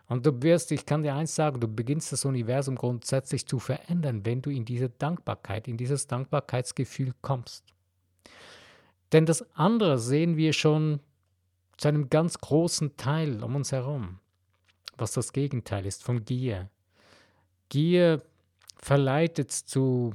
Und 0.06 0.26
du 0.26 0.42
wirst, 0.42 0.70
ich 0.72 0.84
kann 0.84 1.02
dir 1.02 1.14
eins 1.14 1.34
sagen, 1.34 1.58
du 1.58 1.66
beginnst 1.66 2.12
das 2.12 2.26
Universum 2.26 2.76
grundsätzlich 2.76 3.46
zu 3.46 3.58
verändern, 3.58 4.26
wenn 4.26 4.42
du 4.42 4.50
in 4.50 4.66
diese 4.66 4.90
Dankbarkeit, 4.90 5.68
in 5.68 5.78
dieses 5.78 6.06
Dankbarkeitsgefühl 6.06 7.14
kommst. 7.22 7.64
Denn 9.12 9.24
das 9.24 9.42
andere 9.56 9.98
sehen 9.98 10.36
wir 10.36 10.52
schon 10.52 11.00
zu 11.78 11.88
einem 11.88 12.10
ganz 12.10 12.38
großen 12.38 12.98
Teil 12.98 13.42
um 13.42 13.56
uns 13.56 13.72
herum, 13.72 14.18
was 14.98 15.12
das 15.12 15.32
Gegenteil 15.32 15.86
ist 15.86 16.02
von 16.04 16.26
Gier. 16.26 16.68
Gier 17.72 18.20
verleitet 18.76 19.50
zu 19.50 20.14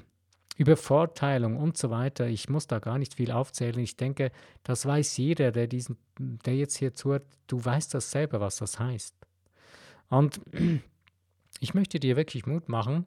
Übervorteilung 0.58 1.58
und 1.58 1.76
so 1.76 1.90
weiter. 1.90 2.28
Ich 2.28 2.50
muss 2.50 2.68
da 2.68 2.78
gar 2.78 3.00
nicht 3.00 3.16
viel 3.16 3.32
aufzählen. 3.32 3.80
Ich 3.80 3.98
denke, 3.98 4.32
das 4.62 4.86
weiß 4.86 5.18
jeder, 5.18 5.52
der, 5.52 5.66
diesen, 5.66 5.98
der 6.20 6.56
jetzt 6.56 6.78
hier 6.78 6.94
zuhört. 6.94 7.24
Du 7.48 7.66
weißt 7.66 7.96
das 7.96 8.12
selber, 8.12 8.42
was 8.42 8.58
das 8.58 8.80
heißt. 8.80 9.16
Und 10.10 10.40
ich 11.60 11.74
möchte 11.74 12.00
dir 12.00 12.16
wirklich 12.16 12.46
Mut 12.46 12.70
machen, 12.70 13.06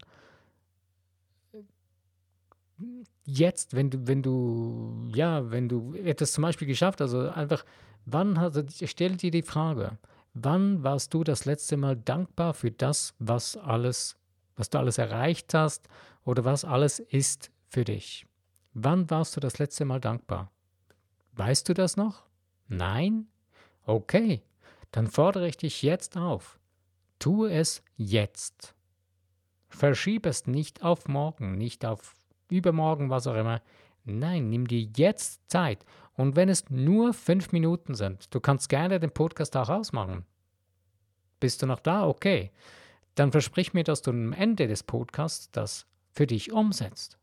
jetzt, 3.24 3.76
wenn 3.76 3.90
du, 3.90 4.04
wenn 4.08 4.24
du, 4.24 5.08
ja, 5.14 5.48
wenn 5.52 5.68
du 5.68 5.94
etwas 5.94 6.32
zum 6.32 6.42
Beispiel 6.42 6.66
geschafft, 6.66 7.00
also 7.00 7.28
einfach, 7.30 7.64
wann 8.04 8.40
hast 8.40 8.56
du, 8.56 8.66
stell 8.88 9.16
dir 9.16 9.30
die 9.30 9.42
Frage, 9.42 9.96
wann 10.34 10.82
warst 10.82 11.14
du 11.14 11.22
das 11.22 11.44
letzte 11.44 11.76
Mal 11.76 11.96
dankbar 11.96 12.52
für 12.52 12.72
das, 12.72 13.14
was 13.20 13.56
alles 13.56 14.19
was 14.60 14.68
du 14.68 14.78
alles 14.78 14.98
erreicht 14.98 15.54
hast 15.54 15.88
oder 16.22 16.44
was 16.44 16.66
alles 16.66 16.98
ist 16.98 17.50
für 17.68 17.84
dich. 17.84 18.26
Wann 18.74 19.08
warst 19.10 19.34
du 19.34 19.40
das 19.40 19.58
letzte 19.58 19.86
Mal 19.86 20.00
dankbar? 20.00 20.52
Weißt 21.32 21.68
du 21.68 21.74
das 21.74 21.96
noch? 21.96 22.26
Nein? 22.68 23.26
Okay, 23.84 24.42
dann 24.92 25.06
fordere 25.06 25.48
ich 25.48 25.56
dich 25.56 25.82
jetzt 25.82 26.16
auf. 26.18 26.60
Tue 27.18 27.50
es 27.50 27.82
jetzt. 27.96 28.74
Verschiebe 29.70 30.28
es 30.28 30.46
nicht 30.46 30.84
auf 30.84 31.08
morgen, 31.08 31.56
nicht 31.56 31.86
auf 31.86 32.14
übermorgen, 32.50 33.08
was 33.08 33.26
auch 33.26 33.36
immer. 33.36 33.62
Nein, 34.04 34.50
nimm 34.50 34.68
dir 34.68 34.86
jetzt 34.94 35.40
Zeit. 35.50 35.86
Und 36.14 36.36
wenn 36.36 36.50
es 36.50 36.68
nur 36.68 37.14
fünf 37.14 37.52
Minuten 37.52 37.94
sind, 37.94 38.34
du 38.34 38.40
kannst 38.40 38.68
gerne 38.68 39.00
den 39.00 39.10
Podcast 39.10 39.56
auch 39.56 39.70
ausmachen. 39.70 40.26
Bist 41.38 41.62
du 41.62 41.66
noch 41.66 41.80
da? 41.80 42.06
Okay 42.06 42.50
dann 43.20 43.32
versprich 43.32 43.74
mir, 43.74 43.84
dass 43.84 44.00
du 44.00 44.12
am 44.12 44.32
Ende 44.32 44.66
des 44.66 44.82
Podcasts 44.82 45.50
das 45.52 45.86
für 46.10 46.26
dich 46.26 46.52
umsetzt. 46.52 47.18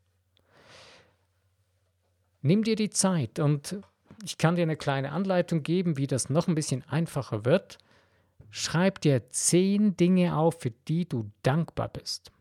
Nimm 2.43 2.63
dir 2.63 2.75
die 2.75 2.91
Zeit 2.91 3.39
und 3.39 3.77
ich 4.23 4.37
kann 4.37 4.55
dir 4.55 4.61
eine 4.61 4.77
kleine 4.77 5.11
Anleitung 5.11 5.63
geben, 5.63 5.97
wie 5.97 6.05
das 6.05 6.29
noch 6.29 6.47
ein 6.47 6.53
bisschen 6.53 6.83
einfacher 6.87 7.45
wird. 7.45 7.79
Schreib 8.51 9.01
dir 9.01 9.29
zehn 9.31 9.97
Dinge 9.97 10.37
auf, 10.37 10.61
für 10.61 10.69
die 10.69 11.09
du 11.09 11.31
dankbar 11.41 11.89
bist. 11.89 12.31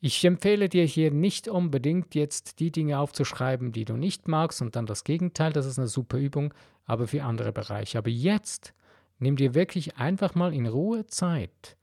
Ich 0.00 0.24
empfehle 0.24 0.70
dir 0.70 0.84
hier 0.84 1.10
nicht 1.10 1.46
unbedingt 1.46 2.14
jetzt 2.14 2.58
die 2.58 2.70
Dinge 2.70 2.98
aufzuschreiben, 2.98 3.72
die 3.72 3.84
du 3.84 3.98
nicht 3.98 4.28
magst 4.28 4.62
und 4.62 4.76
dann 4.76 4.86
das 4.86 5.04
Gegenteil, 5.04 5.52
das 5.52 5.66
ist 5.66 5.78
eine 5.78 5.88
super 5.88 6.16
Übung, 6.16 6.54
aber 6.86 7.06
für 7.06 7.22
andere 7.22 7.52
Bereiche. 7.52 7.98
Aber 7.98 8.08
jetzt 8.08 8.72
Nimm 9.18 9.36
dir 9.36 9.54
wirklich 9.54 9.96
einfach 9.96 10.34
mal 10.34 10.54
in 10.54 10.66
Ruhe 10.66 11.06
Zeit, 11.06 11.76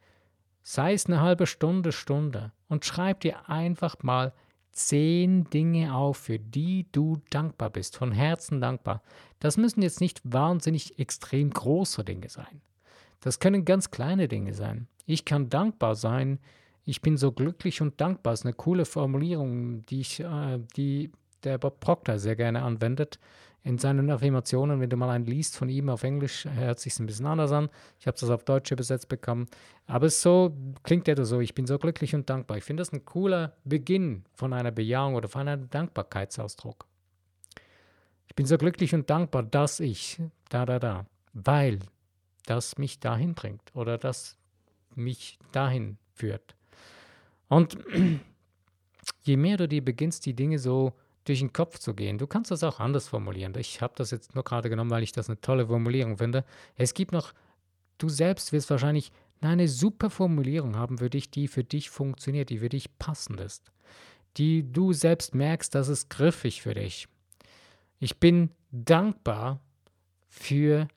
sei 0.63 0.93
es 0.93 1.05
eine 1.05 1.21
halbe 1.21 1.47
Stunde, 1.47 1.91
Stunde, 1.91 2.53
und 2.67 2.85
schreib 2.85 3.19
dir 3.19 3.49
einfach 3.49 3.97
mal 4.01 4.33
zehn 4.71 5.49
Dinge 5.49 5.95
auf, 5.95 6.17
für 6.17 6.39
die 6.39 6.85
du 6.91 7.21
dankbar 7.29 7.69
bist, 7.69 7.97
von 7.97 8.11
Herzen 8.11 8.59
dankbar. 8.61 9.01
Das 9.39 9.57
müssen 9.57 9.81
jetzt 9.81 10.01
nicht 10.01 10.21
wahnsinnig 10.23 10.99
extrem 10.99 11.49
große 11.49 12.03
Dinge 12.03 12.29
sein. 12.29 12.61
Das 13.21 13.39
können 13.39 13.65
ganz 13.65 13.91
kleine 13.91 14.27
Dinge 14.27 14.53
sein. 14.53 14.87
Ich 15.05 15.25
kann 15.25 15.49
dankbar 15.49 15.95
sein. 15.95 16.39
Ich 16.83 17.01
bin 17.01 17.17
so 17.17 17.31
glücklich 17.31 17.81
und 17.81 17.99
dankbar. 18.01 18.33
Das 18.33 18.41
ist 18.41 18.45
eine 18.45 18.53
coole 18.53 18.85
Formulierung, 18.85 19.85
die, 19.85 20.01
ich, 20.01 20.19
äh, 20.19 20.59
die 20.75 21.11
der 21.43 21.57
Bob 21.57 21.79
Proctor 21.79 22.19
sehr 22.19 22.35
gerne 22.35 22.63
anwendet 22.63 23.19
in 23.65 23.79
seinen 23.79 24.12
Affirmationen, 24.12 24.79
wenn 24.79 24.91
du 24.91 24.95
mal 24.95 25.10
einen 25.10 25.25
liest 25.25 25.57
von 25.57 25.69
ihm 25.69 25.89
auf 25.89 26.03
Englisch, 26.03 26.45
hört 26.45 26.79
sich 26.79 27.00
ein 27.00 27.07
bisschen 27.07 27.25
anders 27.25 27.51
an. 27.51 27.69
Ich 28.00 28.05
habe 28.05 28.15
das 28.17 28.29
auf 28.29 28.43
Deutsch 28.43 28.72
übersetzt 28.72 29.10
bekommen. 29.10 29.48
Aber 29.88 30.07
so 30.12 30.55
klingt 30.84 31.07
er 31.07 31.25
so, 31.25 31.39
ich 31.39 31.55
bin 31.55 31.65
so 31.65 31.79
glücklich 31.79 32.13
und 32.13 32.29
dankbar. 32.29 32.57
Ich 32.57 32.63
finde 32.63 32.81
das 32.81 32.93
ein 32.93 33.05
cooler 33.05 33.53
Beginn 33.63 34.24
von 34.36 34.53
einer 34.53 34.69
Bejahung 34.69 35.15
oder 35.15 35.27
von 35.27 35.48
einem 35.48 35.67
Dankbarkeitsausdruck. 35.72 36.86
Ich 38.27 38.36
bin 38.36 38.45
so 38.45 38.60
glücklich 38.60 38.93
und 38.93 39.10
dankbar, 39.10 39.41
dass 39.41 39.79
ich 39.79 40.22
da, 40.50 40.67
da, 40.67 40.77
da, 40.77 41.07
weil 41.34 41.79
das 42.45 42.77
mich 42.77 43.00
dahin 43.00 43.34
bringt 43.34 43.75
oder 43.75 43.98
das 43.98 44.38
mich 44.93 45.39
dahin 45.51 45.98
führt. 46.13 46.55
Und 47.48 47.79
je 49.24 49.38
mehr 49.38 49.57
du 49.57 49.67
dir 49.67 49.84
beginnst, 49.84 50.27
die 50.27 50.36
Dinge 50.36 50.60
so 50.60 50.93
durch 51.25 51.39
den 51.39 51.53
Kopf 51.53 51.79
zu 51.79 51.94
gehen. 51.94 52.17
Du 52.17 52.27
kannst 52.27 52.51
das 52.51 52.63
auch 52.63 52.79
anders 52.79 53.10
formulieren. 53.10 53.53
Ich 53.58 53.82
habe 53.82 53.94
das 53.98 54.12
jetzt 54.12 54.36
nur 54.36 54.44
gerade 54.44 54.70
genommen, 54.70 54.91
weil 54.91 55.03
ich 55.03 55.12
das 55.12 55.29
eine 55.29 55.41
tolle 55.41 55.67
Formulierung 55.67 56.17
finde. 56.17 56.46
Es 56.75 56.94
gibt 56.94 57.12
noch, 57.12 57.34
du 57.98 58.10
selbst 58.10 58.53
wirst 58.53 58.70
wahrscheinlich 58.70 59.12
eine 59.41 59.67
super 59.67 60.10
Formulierung 60.10 60.75
haben 60.77 60.98
für 60.98 61.10
dich, 61.10 61.29
die 61.29 61.48
für 61.48 61.63
dich 61.63 61.89
funktioniert, 61.89 62.50
die 62.50 62.60
für 62.60 62.70
dich 62.70 62.98
passend 62.98 63.39
ist. 63.39 63.72
Die 64.38 64.72
du 64.72 64.94
selbst 64.94 65.36
merkst, 65.36 65.74
dass 65.75 65.88
es 65.88 66.10
griffig 66.10 66.62
für 66.62 66.74
dich. 66.74 67.08
Ich 68.00 68.20
bin 68.20 68.51
dankbar 68.72 69.60
für 70.27 70.88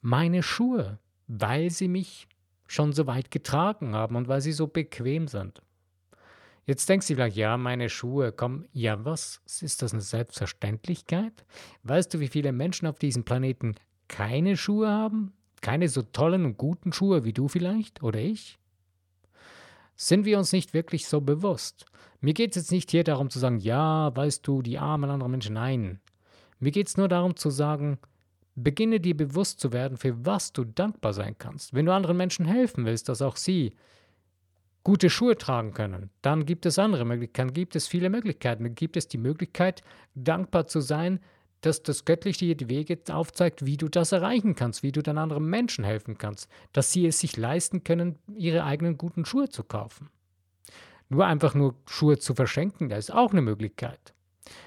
meine 0.00 0.42
Schuhe, 0.42 0.98
weil 1.26 1.70
sie 1.70 1.88
mich 1.88 2.28
schon 2.66 2.92
so 2.92 3.06
weit 3.06 3.30
getragen 3.30 3.94
haben 3.94 4.16
und 4.16 4.28
weil 4.28 4.40
sie 4.40 4.52
so 4.52 4.66
bequem 4.66 5.28
sind. 5.28 5.60
Jetzt 6.66 6.88
denkst 6.88 7.08
du 7.08 7.14
vielleicht, 7.14 7.36
ja, 7.36 7.56
meine 7.56 7.90
Schuhe, 7.90 8.32
komm, 8.32 8.64
ja, 8.72 9.04
was? 9.04 9.42
Ist 9.60 9.82
das 9.82 9.92
eine 9.92 10.00
Selbstverständlichkeit? 10.00 11.44
Weißt 11.82 12.12
du, 12.14 12.20
wie 12.20 12.28
viele 12.28 12.52
Menschen 12.52 12.86
auf 12.86 12.98
diesem 12.98 13.24
Planeten 13.24 13.74
keine 14.08 14.56
Schuhe 14.56 14.88
haben? 14.88 15.34
Keine 15.60 15.88
so 15.88 16.02
tollen 16.02 16.44
und 16.44 16.56
guten 16.56 16.92
Schuhe 16.92 17.24
wie 17.24 17.32
du 17.32 17.48
vielleicht 17.48 18.02
oder 18.02 18.18
ich? 18.18 18.58
Sind 19.96 20.24
wir 20.24 20.38
uns 20.38 20.52
nicht 20.52 20.74
wirklich 20.74 21.06
so 21.06 21.20
bewusst? 21.20 21.86
Mir 22.20 22.34
geht 22.34 22.50
es 22.50 22.62
jetzt 22.62 22.72
nicht 22.72 22.90
hier 22.90 23.04
darum 23.04 23.28
zu 23.28 23.38
sagen, 23.38 23.58
ja, 23.58 24.14
weißt 24.16 24.46
du, 24.46 24.62
die 24.62 24.78
armen 24.78 25.10
anderen 25.10 25.30
Menschen, 25.30 25.54
nein. 25.54 26.00
Mir 26.58 26.70
geht 26.70 26.88
es 26.88 26.96
nur 26.96 27.08
darum 27.08 27.36
zu 27.36 27.50
sagen, 27.50 27.98
beginne 28.54 29.00
dir 29.00 29.16
bewusst 29.16 29.60
zu 29.60 29.72
werden, 29.72 29.98
für 29.98 30.24
was 30.24 30.52
du 30.52 30.64
dankbar 30.64 31.12
sein 31.12 31.36
kannst. 31.38 31.74
Wenn 31.74 31.86
du 31.86 31.92
anderen 31.92 32.16
Menschen 32.16 32.46
helfen 32.46 32.86
willst, 32.86 33.08
dass 33.08 33.22
auch 33.22 33.36
sie 33.36 33.74
gute 34.84 35.10
Schuhe 35.10 35.36
tragen 35.36 35.72
können. 35.72 36.10
Dann 36.22 36.46
gibt 36.46 36.66
es 36.66 36.78
andere 36.78 37.04
Möglichkeiten, 37.04 37.52
gibt 37.52 37.74
es 37.74 37.88
viele 37.88 38.10
Möglichkeiten. 38.10 38.64
Dann 38.64 38.74
gibt 38.74 38.96
es 38.96 39.08
die 39.08 39.18
Möglichkeit, 39.18 39.82
dankbar 40.14 40.66
zu 40.66 40.80
sein, 40.80 41.20
dass 41.62 41.82
das 41.82 42.04
Göttliche 42.04 42.44
dir 42.44 42.54
die 42.54 42.68
Wege 42.68 42.98
aufzeigt, 43.12 43.64
wie 43.64 43.78
du 43.78 43.88
das 43.88 44.12
erreichen 44.12 44.54
kannst, 44.54 44.82
wie 44.82 44.92
du 44.92 45.02
dann 45.02 45.16
anderen 45.16 45.46
Menschen 45.46 45.82
helfen 45.82 46.18
kannst, 46.18 46.50
dass 46.72 46.92
sie 46.92 47.06
es 47.06 47.18
sich 47.18 47.38
leisten 47.38 47.82
können, 47.82 48.18
ihre 48.36 48.64
eigenen 48.64 48.98
guten 48.98 49.24
Schuhe 49.24 49.48
zu 49.48 49.64
kaufen. 49.64 50.10
Nur 51.08 51.26
einfach 51.26 51.54
nur 51.54 51.74
Schuhe 51.86 52.18
zu 52.18 52.34
verschenken, 52.34 52.90
das 52.90 53.08
ist 53.08 53.14
auch 53.14 53.32
eine 53.32 53.42
Möglichkeit. 53.42 54.12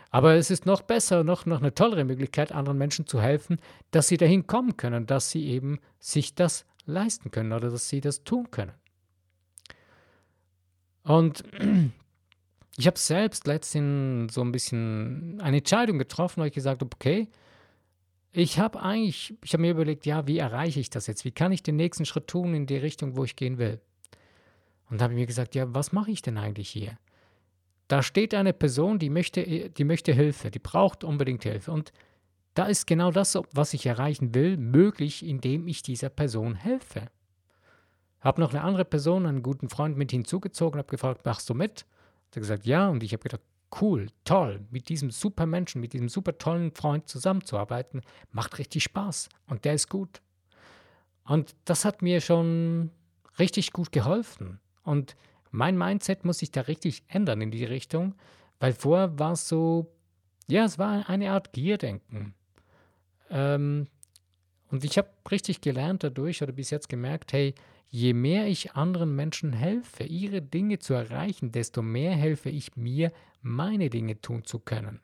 Aber 0.09 0.33
es 0.33 0.49
ist 0.49 0.65
noch 0.65 0.81
besser, 0.81 1.23
noch, 1.23 1.45
noch 1.45 1.59
eine 1.59 1.75
tollere 1.75 2.03
Möglichkeit, 2.03 2.51
anderen 2.51 2.79
Menschen 2.79 3.05
zu 3.05 3.21
helfen, 3.21 3.57
dass 3.91 4.07
sie 4.07 4.17
dahin 4.17 4.47
kommen 4.47 4.77
können, 4.77 5.05
dass 5.05 5.29
sie 5.29 5.45
eben 5.45 5.79
sich 5.99 6.33
das 6.33 6.65
leisten 6.85 7.29
können 7.29 7.51
oder 7.51 7.69
dass 7.69 7.89
sie 7.89 8.01
das 8.01 8.23
tun 8.23 8.49
können. 8.49 8.71
Und 11.07 11.43
ich 12.77 12.85
habe 12.85 12.99
selbst 12.99 13.47
letztens 13.47 14.33
so 14.33 14.41
ein 14.41 14.51
bisschen 14.51 15.39
eine 15.41 15.57
Entscheidung 15.57 15.97
getroffen, 15.97 16.41
wo 16.41 16.45
ich 16.45 16.53
gesagt 16.53 16.81
habe, 16.81 16.93
okay, 16.93 17.29
ich 18.33 18.59
habe 18.59 18.81
eigentlich, 18.81 19.33
ich 19.43 19.53
habe 19.53 19.61
mir 19.61 19.71
überlegt, 19.71 20.05
ja, 20.05 20.27
wie 20.27 20.37
erreiche 20.37 20.79
ich 20.79 20.89
das 20.89 21.07
jetzt? 21.07 21.25
Wie 21.25 21.31
kann 21.31 21.51
ich 21.51 21.63
den 21.63 21.77
nächsten 21.77 22.05
Schritt 22.05 22.27
tun 22.27 22.53
in 22.53 22.67
die 22.67 22.77
Richtung, 22.77 23.15
wo 23.15 23.23
ich 23.23 23.35
gehen 23.35 23.57
will? 23.57 23.79
Und 24.89 24.99
da 24.99 25.05
habe 25.05 25.13
ich 25.13 25.19
mir 25.19 25.25
gesagt, 25.25 25.55
ja, 25.55 25.73
was 25.73 25.91
mache 25.91 26.11
ich 26.11 26.21
denn 26.21 26.37
eigentlich 26.37 26.69
hier? 26.69 26.97
Da 27.87 28.03
steht 28.03 28.33
eine 28.33 28.53
Person, 28.53 28.99
die 28.99 29.09
möchte, 29.09 29.69
die 29.69 29.83
möchte 29.85 30.13
Hilfe, 30.13 30.51
die 30.51 30.59
braucht 30.59 31.03
unbedingt 31.03 31.43
Hilfe. 31.43 31.71
Und 31.71 31.93
da 32.53 32.65
ist 32.65 32.85
genau 32.85 33.11
das, 33.11 33.39
was 33.53 33.73
ich 33.73 33.85
erreichen 33.85 34.35
will, 34.35 34.57
möglich, 34.57 35.25
indem 35.25 35.67
ich 35.67 35.83
dieser 35.83 36.09
Person 36.09 36.55
helfe. 36.55 37.09
Habe 38.21 38.41
noch 38.41 38.51
eine 38.51 38.63
andere 38.63 38.85
Person, 38.85 39.25
einen 39.25 39.43
guten 39.43 39.69
Freund 39.69 39.97
mit 39.97 40.11
hinzugezogen, 40.11 40.79
habe 40.79 40.89
gefragt, 40.89 41.25
machst 41.25 41.49
du 41.49 41.53
mit? 41.53 41.85
Hat 42.27 42.37
er 42.37 42.41
gesagt, 42.41 42.65
ja. 42.65 42.89
Und 42.89 43.03
ich 43.03 43.13
habe 43.13 43.23
gedacht, 43.23 43.41
cool, 43.81 44.07
toll, 44.23 44.61
mit 44.71 44.89
diesem 44.89 45.11
super 45.11 45.45
Menschen, 45.45 45.81
mit 45.81 45.93
diesem 45.93 46.09
super 46.09 46.37
tollen 46.37 46.71
Freund 46.71 47.07
zusammenzuarbeiten, 47.07 48.01
macht 48.31 48.57
richtig 48.57 48.83
Spaß. 48.83 49.29
Und 49.47 49.65
der 49.65 49.73
ist 49.73 49.89
gut. 49.89 50.21
Und 51.25 51.55
das 51.65 51.85
hat 51.85 52.01
mir 52.01 52.21
schon 52.21 52.91
richtig 53.37 53.73
gut 53.73 53.91
geholfen. 53.91 54.59
Und 54.83 55.15
mein 55.51 55.77
Mindset 55.77 56.25
muss 56.25 56.39
sich 56.39 56.51
da 56.51 56.61
richtig 56.61 57.03
ändern 57.07 57.41
in 57.41 57.51
die 57.51 57.65
Richtung, 57.65 58.15
weil 58.59 58.73
vorher 58.73 59.19
war 59.19 59.33
es 59.33 59.47
so, 59.47 59.91
ja, 60.47 60.63
es 60.63 60.79
war 60.79 61.09
eine 61.09 61.31
Art 61.31 61.51
Gierdenken. 61.53 62.33
Ähm, 63.29 63.87
und 64.69 64.83
ich 64.83 64.97
habe 64.97 65.09
richtig 65.31 65.61
gelernt 65.61 66.03
dadurch 66.03 66.41
oder 66.41 66.51
bis 66.51 66.69
jetzt 66.69 66.89
gemerkt, 66.89 67.33
hey, 67.33 67.53
je 67.89 68.13
mehr 68.13 68.47
ich 68.47 68.73
anderen 68.73 69.15
Menschen 69.15 69.53
helfe, 69.53 70.03
ihre 70.03 70.41
Dinge 70.41 70.79
zu 70.79 70.93
erreichen, 70.93 71.51
desto 71.51 71.81
mehr 71.81 72.13
helfe 72.15 72.49
ich 72.49 72.75
mir, 72.75 73.11
meine 73.41 73.89
Dinge 73.89 74.19
tun 74.19 74.43
zu 74.43 74.59
können. 74.59 74.99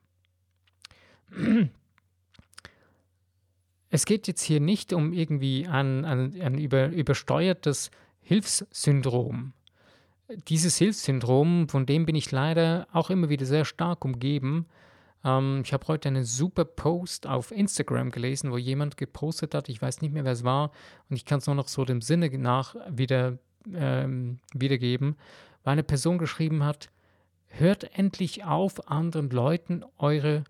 Es 3.89 4.05
geht 4.05 4.27
jetzt 4.27 4.41
hier 4.41 4.59
nicht 4.59 4.91
um 4.91 5.13
irgendwie 5.13 5.67
ein, 5.67 6.03
ein, 6.03 6.41
ein 6.41 6.57
über, 6.57 6.87
übersteuertes 6.87 7.91
Hilfssyndrom. 8.21 9.53
Dieses 10.47 10.77
Hilfssyndrom, 10.77 11.69
von 11.69 11.85
dem 11.85 12.05
bin 12.05 12.15
ich 12.15 12.31
leider 12.31 12.87
auch 12.91 13.09
immer 13.09 13.29
wieder 13.29 13.45
sehr 13.45 13.65
stark 13.65 14.03
umgeben. 14.03 14.65
Ähm, 15.23 15.61
ich 15.63 15.73
habe 15.73 15.87
heute 15.87 16.09
einen 16.09 16.25
super 16.25 16.65
Post 16.65 17.27
auf 17.27 17.51
Instagram 17.51 18.11
gelesen, 18.11 18.51
wo 18.51 18.57
jemand 18.57 18.97
gepostet 18.97 19.55
hat, 19.55 19.69
ich 19.69 19.81
weiß 19.81 20.01
nicht 20.01 20.13
mehr, 20.13 20.25
wer 20.25 20.33
es 20.33 20.43
war, 20.43 20.71
und 21.09 21.15
ich 21.15 21.25
kann 21.25 21.39
es 21.39 21.47
nur 21.47 21.55
noch 21.55 21.67
so 21.67 21.85
dem 21.85 22.01
Sinne 22.01 22.29
nach 22.37 22.75
wieder, 22.89 23.37
ähm, 23.73 24.39
wiedergeben, 24.53 25.15
weil 25.63 25.73
eine 25.73 25.83
Person 25.83 26.17
geschrieben 26.17 26.63
hat, 26.63 26.89
hört 27.47 27.97
endlich 27.97 28.43
auf, 28.43 28.89
anderen 28.89 29.29
Leuten 29.29 29.83
eure, 29.97 30.43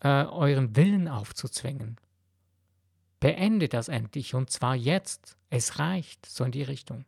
äh, 0.00 0.24
euren 0.24 0.74
Willen 0.76 1.08
aufzuzwängen. 1.08 1.96
Beende 3.20 3.68
das 3.68 3.88
endlich 3.88 4.34
und 4.34 4.50
zwar 4.50 4.74
jetzt. 4.74 5.38
Es 5.50 5.78
reicht, 5.78 6.26
so 6.26 6.44
in 6.44 6.50
die 6.50 6.62
Richtung. 6.62 7.04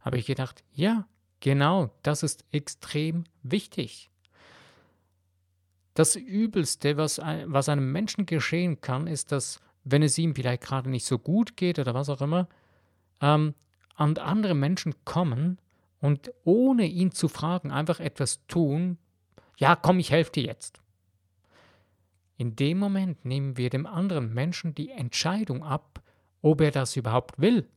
Habe 0.00 0.18
ich 0.18 0.26
gedacht, 0.26 0.64
ja, 0.72 1.06
genau, 1.40 1.90
das 2.02 2.22
ist 2.22 2.44
extrem 2.50 3.24
wichtig. 3.42 4.11
Das 5.94 6.16
Übelste, 6.16 6.96
was, 6.96 7.18
was 7.18 7.68
einem 7.68 7.92
Menschen 7.92 8.26
geschehen 8.26 8.80
kann, 8.80 9.06
ist, 9.06 9.32
dass, 9.32 9.60
wenn 9.84 10.02
es 10.02 10.16
ihm 10.18 10.34
vielleicht 10.34 10.62
gerade 10.62 10.88
nicht 10.88 11.04
so 11.04 11.18
gut 11.18 11.56
geht 11.56 11.78
oder 11.78 11.94
was 11.94 12.08
auch 12.08 12.22
immer, 12.22 12.48
ähm, 13.20 13.54
und 13.98 14.18
andere 14.18 14.54
Menschen 14.54 14.94
kommen 15.04 15.58
und 16.00 16.32
ohne 16.44 16.86
ihn 16.86 17.12
zu 17.12 17.28
fragen 17.28 17.70
einfach 17.70 18.00
etwas 18.00 18.46
tun, 18.46 18.98
ja, 19.58 19.76
komm, 19.76 19.98
ich 19.98 20.10
helfe 20.10 20.32
dir 20.32 20.44
jetzt. 20.44 20.80
In 22.36 22.56
dem 22.56 22.78
Moment 22.78 23.24
nehmen 23.24 23.56
wir 23.56 23.70
dem 23.70 23.86
anderen 23.86 24.34
Menschen 24.34 24.74
die 24.74 24.90
Entscheidung 24.90 25.62
ab, 25.62 26.02
ob 26.40 26.60
er 26.60 26.72
das 26.72 26.96
überhaupt 26.96 27.40
will. 27.40 27.68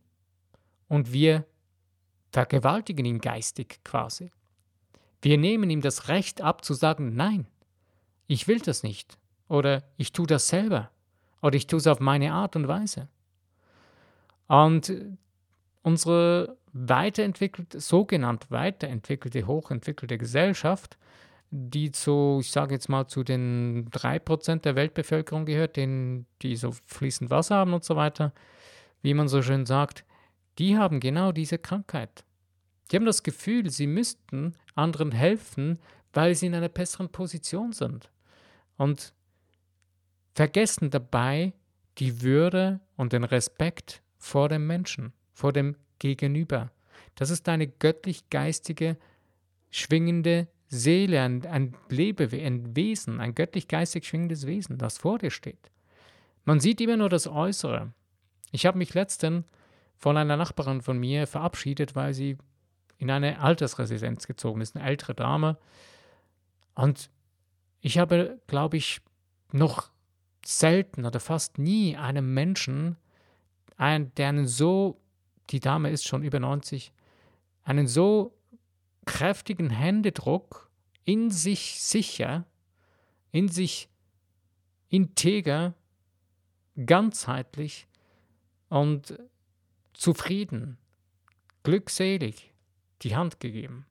Und 0.88 1.14
wir 1.14 1.46
vergewaltigen 2.32 3.06
ihn 3.06 3.22
geistig 3.22 3.82
quasi. 3.84 4.32
Wir 5.22 5.38
nehmen 5.38 5.70
ihm 5.70 5.82
das 5.82 6.08
Recht 6.08 6.42
ab 6.42 6.66
zu 6.66 6.74
sagen, 6.74 7.16
nein, 7.16 7.48
ich 8.28 8.48
will 8.48 8.60
das 8.60 8.84
nicht. 8.84 9.18
Oder 9.48 9.84
ich 9.98 10.12
tue 10.12 10.28
das 10.28 10.48
selber. 10.48 10.90
Oder 11.42 11.56
ich 11.56 11.68
tue 11.68 11.80
es 11.80 11.88
auf 11.88 12.00
meine 12.00 12.34
Art 12.34 12.56
und 12.56 12.68
Weise. 12.68 13.08
Und 14.48 14.92
unsere 15.84 16.58
weiterentwickelte, 16.74 17.80
sogenannt 17.80 18.50
weiterentwickelte, 18.50 19.48
hochentwickelte 19.48 20.18
Gesellschaft, 20.18 20.98
die 21.52 21.92
zu, 21.92 22.40
ich 22.42 22.52
sage 22.52 22.74
jetzt 22.74 22.90
mal, 22.90 23.08
zu 23.08 23.24
den 23.24 23.90
3% 23.92 24.62
der 24.62 24.76
Weltbevölkerung 24.76 25.46
gehört, 25.46 25.78
denen, 25.78 26.26
die 26.42 26.56
so 26.56 26.72
fließend 26.86 27.30
Wasser 27.30 27.56
haben 27.56 27.74
und 27.74 27.84
so 27.84 27.96
weiter, 27.96 28.34
wie 29.04 29.14
man 29.14 29.28
so 29.28 29.42
schön 29.42 29.66
sagt, 29.66 30.04
die 30.58 30.78
haben 30.78 31.00
genau 31.00 31.32
diese 31.32 31.58
Krankheit. 31.58 32.26
Die 32.92 32.96
haben 32.96 33.06
das 33.06 33.24
Gefühl, 33.24 33.70
sie 33.70 33.88
müssten 33.88 34.56
anderen 34.76 35.12
helfen, 35.12 35.80
weil 36.14 36.36
sie 36.36 36.48
in 36.48 36.56
einer 36.56 36.70
besseren 36.70 37.10
Position 37.10 37.72
sind. 37.72 38.10
Und 38.78 39.14
vergessen 40.34 40.90
dabei 40.90 41.54
die 41.98 42.22
Würde 42.22 42.82
und 42.98 43.14
den 43.14 43.24
Respekt 43.24 44.02
vor 44.18 44.50
dem 44.50 44.68
Menschen, 44.68 45.14
vor 45.34 45.54
dem 45.54 45.76
Gegenüber. 46.00 46.72
Das 47.16 47.30
ist 47.30 47.48
eine 47.48 47.68
göttlich-geistige, 47.68 48.98
schwingende 49.72 50.48
Seele, 50.68 51.22
ein, 51.22 51.46
ein 51.46 51.76
Lebewesen, 51.90 52.46
ein 52.46 52.76
Wesen, 52.76 53.20
ein 53.22 53.36
göttlich-geistig 53.36 54.08
schwingendes 54.08 54.46
Wesen, 54.46 54.78
das 54.78 54.98
vor 54.98 55.20
dir 55.20 55.32
steht. 55.32 55.72
Man 56.44 56.60
sieht 56.60 56.82
immer 56.82 56.98
nur 56.98 57.10
das 57.10 57.28
Äußere. 57.28 57.94
Ich 58.52 58.66
habe 58.66 58.78
mich 58.78 58.94
letztens 58.94 59.46
von 59.98 60.18
einer 60.18 60.38
Nachbarin 60.38 60.82
von 60.82 60.98
mir 60.98 61.28
verabschiedet, 61.28 61.96
weil 61.96 62.14
sie 62.14 62.38
in 62.98 63.10
eine 63.10 63.40
Altersresidenz 63.40 64.28
gezogen 64.28 64.62
ist, 64.62 64.76
eine 64.76 64.86
ältere 64.86 65.16
Dame. 65.16 65.58
Und 66.76 67.10
ich 67.86 68.00
habe, 68.00 68.42
glaube 68.48 68.78
ich, 68.78 69.00
noch 69.52 69.92
selten 70.44 71.06
oder 71.06 71.20
fast 71.20 71.60
nie 71.60 71.96
einem 71.96 72.34
Menschen, 72.34 72.98
ein, 73.78 74.12
der 74.16 74.30
einen 74.30 74.48
so, 74.48 75.00
die 75.52 75.60
Dame 75.60 75.92
ist 75.92 76.04
schon 76.08 76.24
über 76.24 76.40
90, 76.40 76.92
einen 77.62 77.86
so 77.86 78.36
kräftigen 79.06 79.70
Händedruck 79.70 80.72
in 81.04 81.30
sich 81.30 81.80
sicher, 81.80 82.48
in 83.32 83.50
sich 83.50 83.88
integer, 84.90 85.76
ganzheitlich 86.88 87.88
und 88.70 89.16
zufrieden, 89.94 90.80
glückselig 91.62 92.52
die 93.04 93.16
Hand 93.16 93.40
gegeben. 93.40 93.86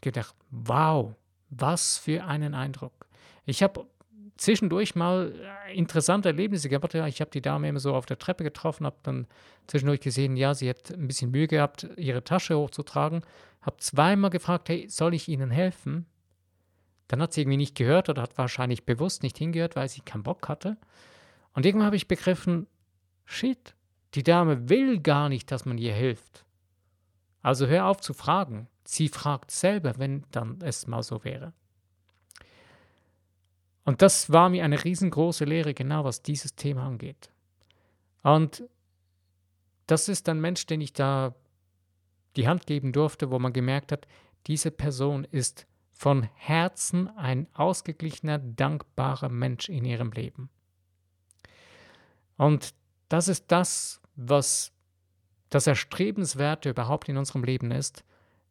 Gedacht, 0.00 0.34
wow, 0.50 1.14
was 1.50 1.98
für 1.98 2.24
einen 2.24 2.54
Eindruck. 2.54 3.06
Ich 3.44 3.62
habe 3.62 3.86
zwischendurch 4.36 4.94
mal 4.94 5.32
äh, 5.68 5.76
interessante 5.76 6.28
Erlebnisse 6.28 6.68
gehabt. 6.68 6.94
Ich 6.94 7.20
habe 7.20 7.30
die 7.30 7.40
Dame 7.40 7.68
immer 7.68 7.80
so 7.80 7.94
auf 7.94 8.06
der 8.06 8.18
Treppe 8.18 8.44
getroffen, 8.44 8.86
habe 8.86 8.96
dann 9.02 9.26
zwischendurch 9.66 10.00
gesehen, 10.00 10.36
ja, 10.36 10.54
sie 10.54 10.68
hat 10.68 10.90
ein 10.90 11.06
bisschen 11.06 11.30
Mühe 11.30 11.46
gehabt, 11.46 11.88
ihre 11.96 12.24
Tasche 12.24 12.56
hochzutragen. 12.56 13.22
Habe 13.62 13.76
zweimal 13.78 14.30
gefragt, 14.30 14.68
hey, 14.68 14.88
soll 14.88 15.14
ich 15.14 15.28
Ihnen 15.28 15.50
helfen? 15.50 16.06
Dann 17.08 17.22
hat 17.22 17.32
sie 17.32 17.42
irgendwie 17.42 17.56
nicht 17.56 17.76
gehört 17.76 18.08
oder 18.08 18.22
hat 18.22 18.36
wahrscheinlich 18.36 18.84
bewusst 18.84 19.22
nicht 19.22 19.38
hingehört, 19.38 19.76
weil 19.76 19.88
sie 19.88 20.00
keinen 20.00 20.22
Bock 20.22 20.48
hatte. 20.48 20.76
Und 21.54 21.64
irgendwann 21.64 21.86
habe 21.86 21.96
ich 21.96 22.08
begriffen, 22.08 22.66
shit, 23.24 23.74
die 24.14 24.22
Dame 24.22 24.68
will 24.68 25.00
gar 25.00 25.28
nicht, 25.28 25.50
dass 25.50 25.64
man 25.64 25.78
ihr 25.78 25.94
hilft. 25.94 26.44
Also 27.42 27.66
hör 27.66 27.86
auf 27.86 28.00
zu 28.00 28.12
fragen. 28.12 28.68
Sie 28.86 29.08
fragt 29.08 29.50
selber, 29.50 29.98
wenn 29.98 30.24
dann 30.30 30.58
es 30.62 30.86
mal 30.86 31.02
so 31.02 31.24
wäre. 31.24 31.52
Und 33.84 34.02
das 34.02 34.30
war 34.30 34.48
mir 34.48 34.64
eine 34.64 34.82
riesengroße 34.82 35.44
Lehre, 35.44 35.74
genau 35.74 36.04
was 36.04 36.22
dieses 36.22 36.54
Thema 36.54 36.86
angeht. 36.86 37.30
Und 38.22 38.64
das 39.86 40.08
ist 40.08 40.28
ein 40.28 40.40
Mensch, 40.40 40.66
den 40.66 40.80
ich 40.80 40.92
da 40.92 41.34
die 42.36 42.48
Hand 42.48 42.66
geben 42.66 42.92
durfte, 42.92 43.30
wo 43.30 43.38
man 43.38 43.52
gemerkt 43.52 43.92
hat, 43.92 44.06
diese 44.46 44.70
Person 44.70 45.24
ist 45.24 45.66
von 45.92 46.24
Herzen 46.34 47.08
ein 47.16 47.46
ausgeglichener, 47.54 48.38
dankbarer 48.38 49.28
Mensch 49.28 49.68
in 49.68 49.84
ihrem 49.84 50.12
Leben. 50.12 50.50
Und 52.36 52.74
das 53.08 53.28
ist 53.28 53.46
das, 53.48 54.00
was 54.14 54.72
das 55.48 55.66
Erstrebenswerte 55.66 56.70
überhaupt 56.70 57.08
in 57.08 57.16
unserem 57.16 57.44
Leben 57.44 57.70
ist, 57.70 58.04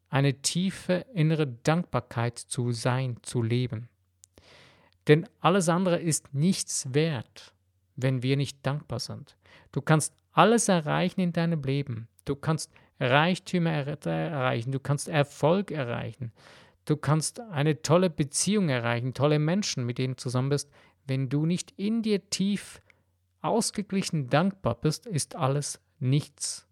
eine 0.08 0.40
tiefe 0.42 1.04
innere 1.14 1.46
Dankbarkeit 1.46 2.38
zu 2.38 2.72
sein, 2.72 3.16
zu 3.22 3.42
leben. 3.42 3.88
Denn 5.08 5.28
alles 5.40 5.68
andere 5.68 5.98
ist 5.98 6.34
nichts 6.34 6.92
wert, 6.94 7.52
wenn 7.96 8.22
wir 8.22 8.36
nicht 8.36 8.64
dankbar 8.64 8.98
sind. 8.98 9.36
Du 9.72 9.80
kannst 9.80 10.14
alles 10.32 10.68
erreichen 10.68 11.20
in 11.20 11.32
deinem 11.32 11.62
Leben. 11.62 12.08
Du 12.24 12.36
kannst 12.36 12.72
Reichtümer 12.98 13.70
erreichen, 13.70 14.72
du 14.72 14.80
kannst 14.80 15.08
Erfolg 15.08 15.70
erreichen. 15.70 16.32
du 16.86 16.96
kannst 16.96 17.40
eine 17.40 17.82
tolle 17.82 18.10
Beziehung 18.10 18.68
erreichen, 18.68 19.12
tolle 19.12 19.38
Menschen, 19.38 19.84
mit 19.84 19.98
denen 19.98 20.14
du 20.14 20.22
zusammen 20.22 20.50
bist. 20.50 20.70
Wenn 21.04 21.28
du 21.28 21.44
nicht 21.44 21.72
in 21.76 22.02
dir 22.02 22.30
tief 22.30 22.80
ausgeglichen 23.42 24.28
dankbar 24.30 24.76
bist, 24.76 25.06
ist 25.06 25.36
alles 25.36 25.80
nichts. 25.98 26.66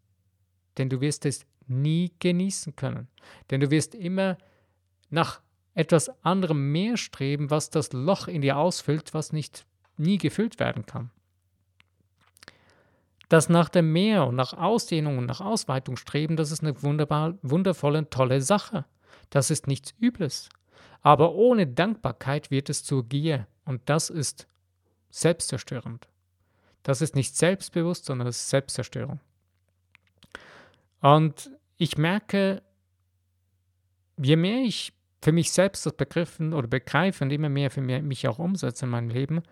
Denn 0.79 0.89
du 0.89 1.01
wirst 1.01 1.27
es 1.27 1.47
nie 1.69 2.13
genießen 2.19 2.77
können. 2.77 3.09
Denn 3.51 3.61
du 3.61 3.71
wirst 3.71 3.95
immer 3.95 4.39
nach 5.11 5.41
etwas 5.75 6.11
anderem 6.25 6.73
mehr 6.73 6.97
streben, 6.97 7.51
was 7.51 7.71
das 7.71 7.93
Loch 7.93 8.29
in 8.29 8.43
dir 8.43 8.57
ausfüllt, 8.57 9.15
was 9.15 9.33
nicht 9.33 9.67
nie 9.97 10.19
gefüllt 10.19 10.61
werden 10.61 10.87
kann. 10.87 11.11
Das 13.29 13.49
nach 13.49 13.69
dem 13.69 13.93
Meer 13.93 14.27
und 14.27 14.37
nach 14.37 14.53
Ausdehnung 14.53 15.19
und 15.19 15.27
nach 15.27 15.41
Ausweitung 15.41 15.97
streben, 15.97 16.37
das 16.37 16.53
ist 16.53 16.63
eine 16.63 16.83
wunderbar, 16.83 17.35
wundervolle, 17.43 18.09
tolle 18.11 18.41
Sache. 18.41 18.85
Das 19.31 19.51
ist 19.51 19.67
nichts 19.67 19.95
Übles. 19.99 20.49
Aber 21.01 21.35
ohne 21.35 21.67
Dankbarkeit 21.67 22.51
wird 22.51 22.71
es 22.71 22.85
zur 22.85 23.09
Gier 23.09 23.47
und 23.65 23.83
das 23.87 24.11
ist 24.11 24.47
selbstzerstörend. 25.11 26.09
Das 26.83 27.01
ist 27.01 27.15
nicht 27.15 27.37
selbstbewusst, 27.37 28.05
sondern 28.05 28.27
das 28.27 28.37
ist 28.37 28.51
Selbstzerstörung. 28.51 29.21
Und 31.05 31.51
ich 31.77 31.99
merke, 31.99 32.63
je 34.17 34.37
mehr 34.37 34.63
ich 34.63 34.95
für 35.21 35.33
mich 35.33 35.53
selbst 35.53 35.85
das 35.85 35.93
begriffen 35.93 36.55
oder 36.55 36.67
begreife 36.67 37.25
und 37.25 37.31
immer 37.31 37.51
mehr 37.51 37.71
für 37.71 37.83
mich 37.83 38.27
auch 38.27 38.39
umsetze 38.39 38.87
in 38.87 38.91
meinem 38.91 39.11
Leben, 39.11 39.43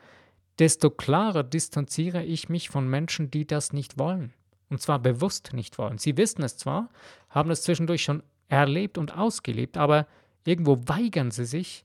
desto 0.58 0.88
klarer 0.88 1.42
distanziere 1.42 2.24
ich 2.24 2.48
mich 2.48 2.70
von 2.70 2.88
Menschen, 2.88 3.30
die 3.30 3.46
das 3.46 3.74
nicht 3.74 3.98
wollen. 3.98 4.32
Und 4.70 4.80
zwar 4.80 4.98
bewusst 4.98 5.52
nicht 5.52 5.76
wollen. 5.76 5.98
Sie 5.98 6.16
wissen 6.16 6.42
es 6.42 6.56
zwar, 6.56 6.88
haben 7.28 7.50
es 7.50 7.64
zwischendurch 7.64 8.02
schon 8.02 8.22
erlebt 8.48 8.96
und 8.96 9.18
ausgelebt, 9.18 9.76
aber 9.76 10.06
irgendwo 10.46 10.78
weigern 10.86 11.30
sie 11.30 11.44
sich, 11.44 11.84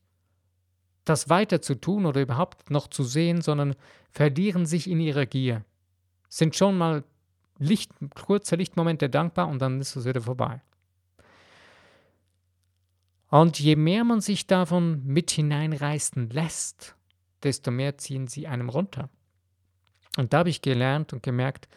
das 1.03 1.27
weiter 1.27 1.61
zu 1.61 1.75
tun 1.75 2.05
oder 2.05 2.21
überhaupt 2.21 2.71
noch 2.71 2.87
zu 2.87 3.03
sehen, 3.03 3.41
sondern 3.41 3.75
verlieren 4.11 4.65
sich 4.65 4.89
in 4.89 5.01
ihrer 5.01 5.25
Gier. 5.25 5.65
Sind 6.29 6.55
schon 6.55 6.77
mal 6.77 7.03
Licht, 7.59 7.91
kurze 8.15 8.55
Lichtmomente 8.55 9.09
dankbar 9.09 9.47
und 9.47 9.59
dann 9.59 9.79
ist 9.79 9.95
es 9.95 10.05
wieder 10.05 10.21
vorbei. 10.21 10.61
Und 13.29 13.59
je 13.59 13.75
mehr 13.75 14.03
man 14.03 14.21
sich 14.21 14.47
davon 14.47 15.05
mit 15.05 15.31
hineinreißen 15.31 16.29
lässt, 16.29 16.95
desto 17.43 17.71
mehr 17.71 17.97
ziehen 17.97 18.27
sie 18.27 18.47
einem 18.47 18.69
runter. 18.69 19.09
Und 20.17 20.33
da 20.33 20.39
habe 20.39 20.49
ich 20.49 20.61
gelernt 20.61 21.13
und 21.13 21.23
gemerkt, 21.23 21.67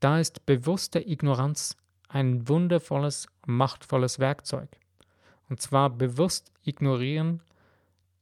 da 0.00 0.20
ist 0.20 0.46
bewusste 0.46 1.00
Ignoranz 1.00 1.76
ein 2.08 2.48
wundervolles, 2.48 3.26
machtvolles 3.46 4.18
Werkzeug. 4.18 4.68
Und 5.48 5.60
zwar 5.60 5.90
bewusst 5.90 6.52
ignorieren, 6.62 7.42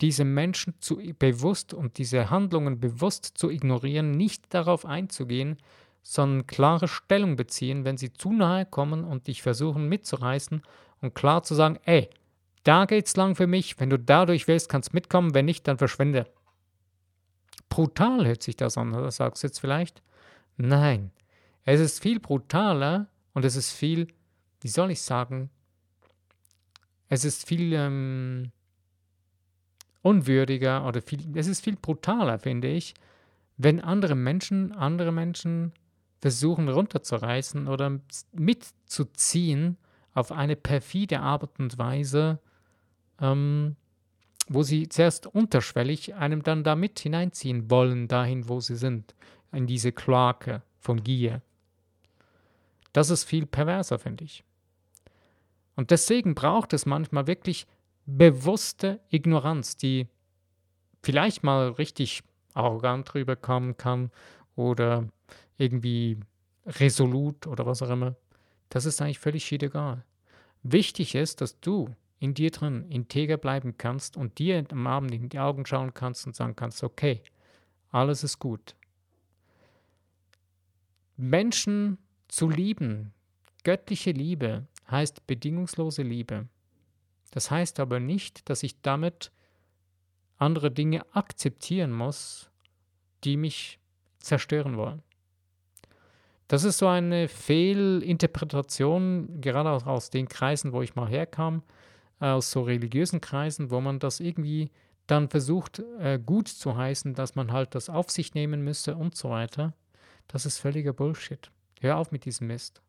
diese 0.00 0.24
Menschen 0.24 0.74
zu 0.81 1.00
bewusst 1.18 1.74
und 1.74 1.98
diese 1.98 2.31
Handlungen 2.31 2.81
bewusst 2.81 3.24
zu 3.37 3.50
ignorieren, 3.50 4.12
nicht 4.12 4.52
darauf 4.52 4.85
einzugehen, 4.85 5.57
sondern 6.09 6.47
klare 6.47 6.87
Stellung 6.87 7.35
beziehen, 7.35 7.85
wenn 7.85 7.97
sie 7.97 8.12
zu 8.12 8.33
nahe 8.33 8.64
kommen 8.64 9.03
und 9.03 9.27
dich 9.27 9.42
versuchen 9.42 9.88
mitzureißen 9.88 10.62
und 11.01 11.14
klar 11.16 11.42
zu 11.42 11.57
sagen, 11.57 11.81
ey, 11.85 12.09
da 12.62 12.85
geht's 12.85 13.16
lang 13.16 13.35
für 13.35 13.49
mich, 13.49 13.81
wenn 13.81 13.90
du 13.90 13.99
dadurch 13.99 14.47
willst, 14.47 14.69
kannst 14.69 14.95
mitkommen, 14.95 15.35
wenn 15.35 15.47
nicht, 15.47 15.66
dann 15.66 15.79
verschwinde. 15.79 16.27
Brutal 17.69 18.25
hört 18.25 18.45
sich 18.45 18.55
das 18.55 18.79
an, 18.79 18.95
oder 18.95 19.11
sagst 19.11 19.42
du 19.42 19.49
jetzt 19.49 19.59
vielleicht? 19.59 20.01
Nein, 20.57 21.11
es 21.64 21.81
ist 21.81 22.01
viel 22.01 22.21
brutaler 22.21 23.09
und 23.35 23.45
es 23.45 23.57
ist 23.57 23.73
viel, 23.73 24.07
wie 24.61 24.69
soll 24.69 24.92
ich 24.92 25.03
sagen, 25.03 25.51
es 27.09 27.25
ist 27.25 27.49
viel 27.49 27.73
ähm, 27.73 28.53
unwürdiger 30.03 30.87
oder 30.87 31.03
viel, 31.03 31.37
es 31.37 31.49
ist 31.49 31.64
viel 31.64 31.77
brutaler, 31.77 32.38
finde 32.38 32.69
ich, 32.69 32.95
wenn 33.57 33.81
andere 33.81 34.14
Menschen, 34.14 34.71
andere 34.73 35.11
Menschen 35.11 35.73
versuchen 36.20 36.68
runterzureißen 36.68 37.68
oder 37.68 38.00
mitzuziehen 38.33 39.76
auf 40.14 40.33
eine 40.33 40.57
perfide 40.57 41.20
Art 41.20 41.59
und 41.59 41.79
Weise, 41.79 42.38
ähm, 43.20 43.76
wo 44.48 44.62
sie 44.62 44.88
zuerst 44.88 45.26
unterschwellig 45.26 46.14
einem 46.14 46.42
dann 46.42 46.64
da 46.64 46.76
mit 46.76 46.98
hineinziehen 46.98 47.70
wollen, 47.70 48.09
dahin, 48.09 48.48
wo 48.48 48.61
sie 48.61 48.76
sind, 48.76 49.14
in 49.52 49.66
diese 49.66 49.92
Kloake 49.92 50.62
von 50.81 51.02
Gier. 51.02 51.42
Das 52.92 53.11
ist 53.11 53.24
viel 53.24 53.46
perverser, 53.46 53.98
finde 53.98 54.24
ich. 54.24 54.44
Und 55.74 55.90
deswegen 55.90 56.35
braucht 56.35 56.72
es 56.72 56.87
manchmal 56.87 57.26
wirklich 57.26 57.66
bewusste 58.07 59.00
Ignoranz, 59.11 59.76
die 59.76 60.07
vielleicht 61.02 61.42
mal 61.42 61.68
richtig 61.70 62.22
arrogant 62.55 63.14
rüberkommen 63.14 63.76
kann 63.76 64.11
oder 64.55 65.07
irgendwie 65.59 66.19
resolut 66.66 67.47
oder 67.47 67.66
was 67.66 67.83
auch 67.83 67.90
immer. 67.90 68.16
Das 68.69 68.85
ist 68.85 69.01
eigentlich 69.01 69.19
völlig 69.19 69.51
egal. 69.53 70.05
Wichtig 70.62 71.14
ist, 71.14 71.40
dass 71.40 71.61
du 71.61 71.95
in 72.19 72.35
dir 72.35 72.51
drin 72.51 72.88
integer 72.90 73.37
bleiben 73.37 73.77
kannst 73.79 74.16
und 74.16 74.38
dir 74.38 74.64
am 74.71 74.87
Abend 74.87 75.12
in 75.12 75.29
die 75.29 75.38
Augen 75.38 75.66
schauen 75.66 75.95
kannst 75.95 76.27
und 76.27 76.35
sagen 76.35 76.57
kannst, 76.57 76.83
okay, 76.83 77.23
alles 77.90 78.25
ist 78.25 78.38
gut. 78.38 78.75
Menschen 81.16 81.99
zu 82.29 82.49
lieben, 82.49 83.12
göttliche 83.64 84.11
Liebe 84.11 84.66
heißt 84.90 85.27
bedingungslose 85.27 86.03
Liebe. 86.03 86.49
Das 87.31 87.51
heißt 87.51 87.81
aber 87.81 88.01
nicht, 88.01 88.49
dass 88.49 88.62
ich 88.62 88.81
damit 88.81 89.31
andere 90.38 90.71
Dinge 90.71 91.05
akzeptieren 91.14 91.92
muss, 91.92 92.51
die 93.25 93.37
mich 93.37 93.79
zerstören 94.19 94.77
wollen. 94.77 95.03
Das 96.48 96.64
ist 96.64 96.78
so 96.78 96.87
eine 96.87 97.28
Fehlinterpretation, 97.28 99.40
gerade 99.40 99.70
aus 99.70 100.11
den 100.11 100.28
Kreisen, 100.28 100.72
wo 100.72 100.82
ich 100.82 100.94
mal 100.94 101.09
herkam, 101.09 101.62
aus 102.20 102.50
so 102.50 102.62
religiösen 102.62 103.20
Kreisen, 103.20 103.70
wo 103.70 103.80
man 103.80 103.98
das 103.98 104.20
irgendwie 104.20 104.70
dann 105.06 105.28
versucht 105.28 105.82
äh, 106.00 106.18
gut 106.18 106.48
zu 106.48 106.76
heißen, 106.76 107.14
dass 107.14 107.35
man 107.35 107.52
halt 107.52 107.74
das 107.74 107.88
auf 107.88 108.11
sich 108.11 108.35
nehmen 108.35 108.62
müsse 108.62 108.96
und 108.96 109.16
so 109.16 109.30
weiter. 109.30 109.72
Das 110.28 110.46
ist 110.46 110.59
völliger 110.59 110.92
Bullshit. 110.92 111.50
Hör 111.80 111.98
auf 111.98 112.11
mit 112.11 112.24
diesem 112.24 112.48
Mist. 112.48 112.82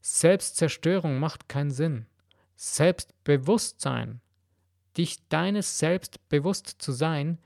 Selbstzerstörung 0.00 1.18
macht 1.18 1.48
keinen 1.48 1.70
Sinn. 1.70 2.06
Selbstbewusstsein, 2.56 4.20
dich 4.96 5.26
deines 5.28 5.78
Selbst 5.78 6.28
bewusst 6.28 6.76
zu 6.78 6.92
sein, 6.92 7.38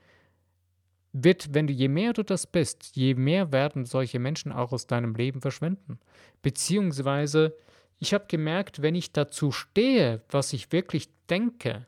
wird, 1.23 1.53
wenn 1.53 1.67
du 1.67 1.73
je 1.73 1.87
mehr 1.87 2.13
du 2.13 2.23
das 2.23 2.47
bist, 2.47 2.95
je 2.95 3.15
mehr 3.15 3.51
werden 3.51 3.85
solche 3.85 4.19
Menschen 4.19 4.51
auch 4.51 4.71
aus 4.71 4.87
deinem 4.87 5.15
Leben 5.15 5.41
verschwinden. 5.41 5.99
Beziehungsweise 6.41 7.55
ich 7.99 8.13
habe 8.13 8.25
gemerkt, 8.27 8.81
wenn 8.81 8.95
ich 8.95 9.11
dazu 9.11 9.51
stehe, 9.51 10.21
was 10.29 10.53
ich 10.53 10.71
wirklich 10.71 11.09
denke, 11.29 11.87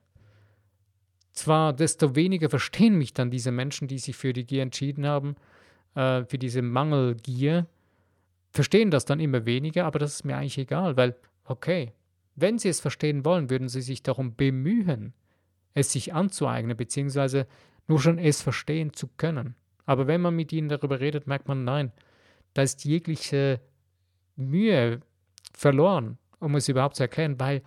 zwar 1.32 1.74
desto 1.74 2.16
weniger 2.16 2.50
verstehen 2.50 2.98
mich 2.98 3.14
dann 3.14 3.32
diese 3.32 3.52
Menschen, 3.52 3.88
die 3.88 4.00
sich 4.00 4.18
für 4.18 4.34
die 4.34 4.46
Gier 4.46 4.64
entschieden 4.64 5.06
haben, 5.06 5.36
äh, 5.96 6.26
für 6.26 6.38
diese 6.38 6.62
Mangelgier, 6.62 7.68
verstehen 8.52 8.92
das 8.92 9.06
dann 9.06 9.20
immer 9.20 9.46
weniger, 9.46 9.86
aber 9.86 10.00
das 10.00 10.16
ist 10.16 10.26
mir 10.26 10.36
eigentlich 10.36 10.58
egal, 10.58 10.98
weil, 10.98 11.16
okay, 11.46 11.94
wenn 12.36 12.58
sie 12.58 12.70
es 12.70 12.80
verstehen 12.80 13.26
wollen, 13.26 13.50
würden 13.50 13.70
sie 13.70 13.82
sich 13.82 14.02
darum 14.02 14.36
bemühen, 14.36 15.14
es 15.74 15.92
sich 15.92 16.14
anzueignen, 16.14 16.76
beziehungsweise 16.76 17.48
nur 17.90 18.00
schon 18.00 18.20
es 18.20 18.42
verstehen 18.42 18.94
zu 18.94 19.08
können. 19.18 19.56
Aber 19.86 20.08
wenn 20.08 20.22
man 20.22 20.36
mit 20.36 20.54
ihnen 20.54 20.70
darüber 20.70 21.00
redet, 21.00 21.28
merkt 21.28 21.48
man, 21.48 21.64
nein, 21.64 21.92
da 22.54 22.62
ist 22.62 22.86
jegliche 22.86 23.60
Mühe 24.36 25.02
verloren, 25.54 26.18
um 26.40 26.56
es 26.56 26.70
überhaupt 26.70 26.96
zu 26.96 27.04
erklären, 27.04 27.40
weil 27.40 27.64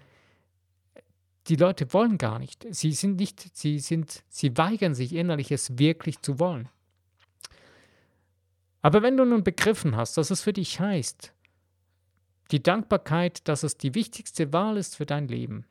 die 1.48 1.56
Leute 1.56 1.92
wollen 1.92 2.18
gar 2.18 2.38
nicht. 2.38 2.64
Sie 2.70 2.92
sind 2.92 3.16
nicht, 3.16 3.56
sie 3.56 3.80
sind, 3.80 4.22
sie 4.28 4.56
weigern 4.56 4.94
sich 4.94 5.12
innerlich, 5.12 5.50
es 5.50 5.76
wirklich 5.76 6.20
zu 6.22 6.38
wollen. 6.38 6.68
Aber 8.80 9.02
wenn 9.02 9.16
du 9.16 9.24
nun 9.24 9.42
begriffen 9.42 9.96
hast, 9.96 10.16
dass 10.16 10.30
es 10.30 10.42
für 10.42 10.52
dich 10.52 10.78
heißt, 10.78 11.32
die 12.52 12.62
Dankbarkeit, 12.62 13.48
dass 13.48 13.64
es 13.64 13.76
die 13.76 13.94
wichtigste 13.94 14.52
Wahl 14.52 14.76
ist 14.76 14.96
für 14.96 15.06
dein 15.06 15.26
Leben, 15.26 15.64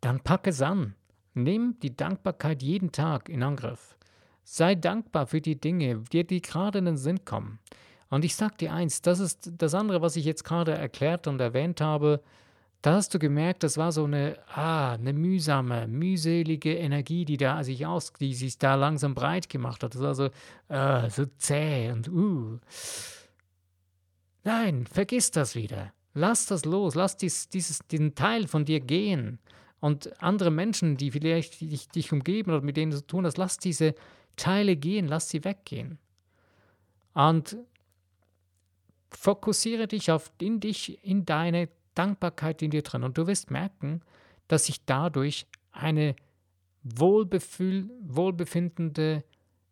dann 0.00 0.20
pack 0.20 0.48
es 0.48 0.62
an. 0.62 0.94
Nimm 1.34 1.78
die 1.80 1.94
Dankbarkeit 1.94 2.62
jeden 2.62 2.92
Tag 2.92 3.28
in 3.28 3.42
Angriff. 3.42 3.96
Sei 4.44 4.74
dankbar 4.74 5.26
für 5.26 5.40
die 5.40 5.60
Dinge, 5.60 6.02
die 6.12 6.26
dir 6.26 6.40
gerade 6.40 6.78
in 6.78 6.86
den 6.86 6.96
Sinn 6.96 7.24
kommen. 7.24 7.58
Und 8.10 8.24
ich 8.24 8.34
sag 8.34 8.56
dir 8.58 8.72
eins, 8.72 9.02
das 9.02 9.20
ist 9.20 9.52
das 9.58 9.74
andere, 9.74 10.00
was 10.00 10.16
ich 10.16 10.24
jetzt 10.24 10.44
gerade 10.44 10.72
erklärt 10.72 11.26
und 11.26 11.40
erwähnt 11.40 11.80
habe. 11.80 12.22
Da 12.80 12.94
hast 12.94 13.12
du 13.12 13.18
gemerkt, 13.18 13.62
das 13.62 13.76
war 13.76 13.92
so 13.92 14.04
eine, 14.04 14.38
ah, 14.54 14.92
eine 14.92 15.12
mühsame, 15.12 15.86
mühselige 15.88 16.74
Energie, 16.76 17.24
die 17.24 17.36
da 17.36 17.62
sich 17.62 17.84
aus, 17.84 18.12
die 18.14 18.34
sich 18.34 18.56
da 18.56 18.76
langsam 18.76 19.14
breit 19.14 19.50
gemacht 19.50 19.82
hat. 19.82 19.94
Das 19.94 20.00
war 20.00 20.14
so, 20.14 20.30
ah, 20.68 21.10
so 21.10 21.26
zäh 21.36 21.90
und 21.90 22.08
uh. 22.08 22.58
Nein, 24.44 24.86
vergiss 24.86 25.30
das 25.30 25.54
wieder. 25.54 25.92
Lass 26.14 26.46
das 26.46 26.64
los, 26.64 26.94
lass 26.94 27.16
dies, 27.16 27.48
dieses, 27.48 27.80
diesen 27.88 28.14
Teil 28.14 28.46
von 28.46 28.64
dir 28.64 28.80
gehen 28.80 29.38
Und 29.80 30.22
andere 30.22 30.50
Menschen, 30.50 30.96
die 30.96 31.10
vielleicht 31.10 31.60
dich, 31.60 31.88
dich 31.88 32.12
umgeben 32.12 32.50
oder 32.50 32.62
mit 32.62 32.76
denen 32.76 32.92
du 32.92 33.00
tun 33.00 33.24
hast, 33.26 33.38
lass 33.38 33.58
diese 33.58 33.94
Teile 34.36 34.76
gehen, 34.76 35.06
lass 35.06 35.28
sie 35.28 35.44
weggehen. 35.44 35.98
Und 37.14 37.56
fokussiere 39.10 39.86
dich 39.86 40.10
auf 40.10 40.30
in 40.40 40.60
dich, 40.60 41.02
in 41.04 41.24
deine 41.24 41.68
Dankbarkeit 41.94 42.62
in 42.62 42.70
dir 42.70 42.82
drin. 42.82 43.04
Und 43.04 43.18
du 43.18 43.26
wirst 43.26 43.50
merken, 43.50 44.02
dass 44.48 44.66
sich 44.66 44.84
dadurch 44.84 45.46
eine 45.72 46.16
wohlbefühl, 46.82 47.90
wohlbefindende 48.00 49.24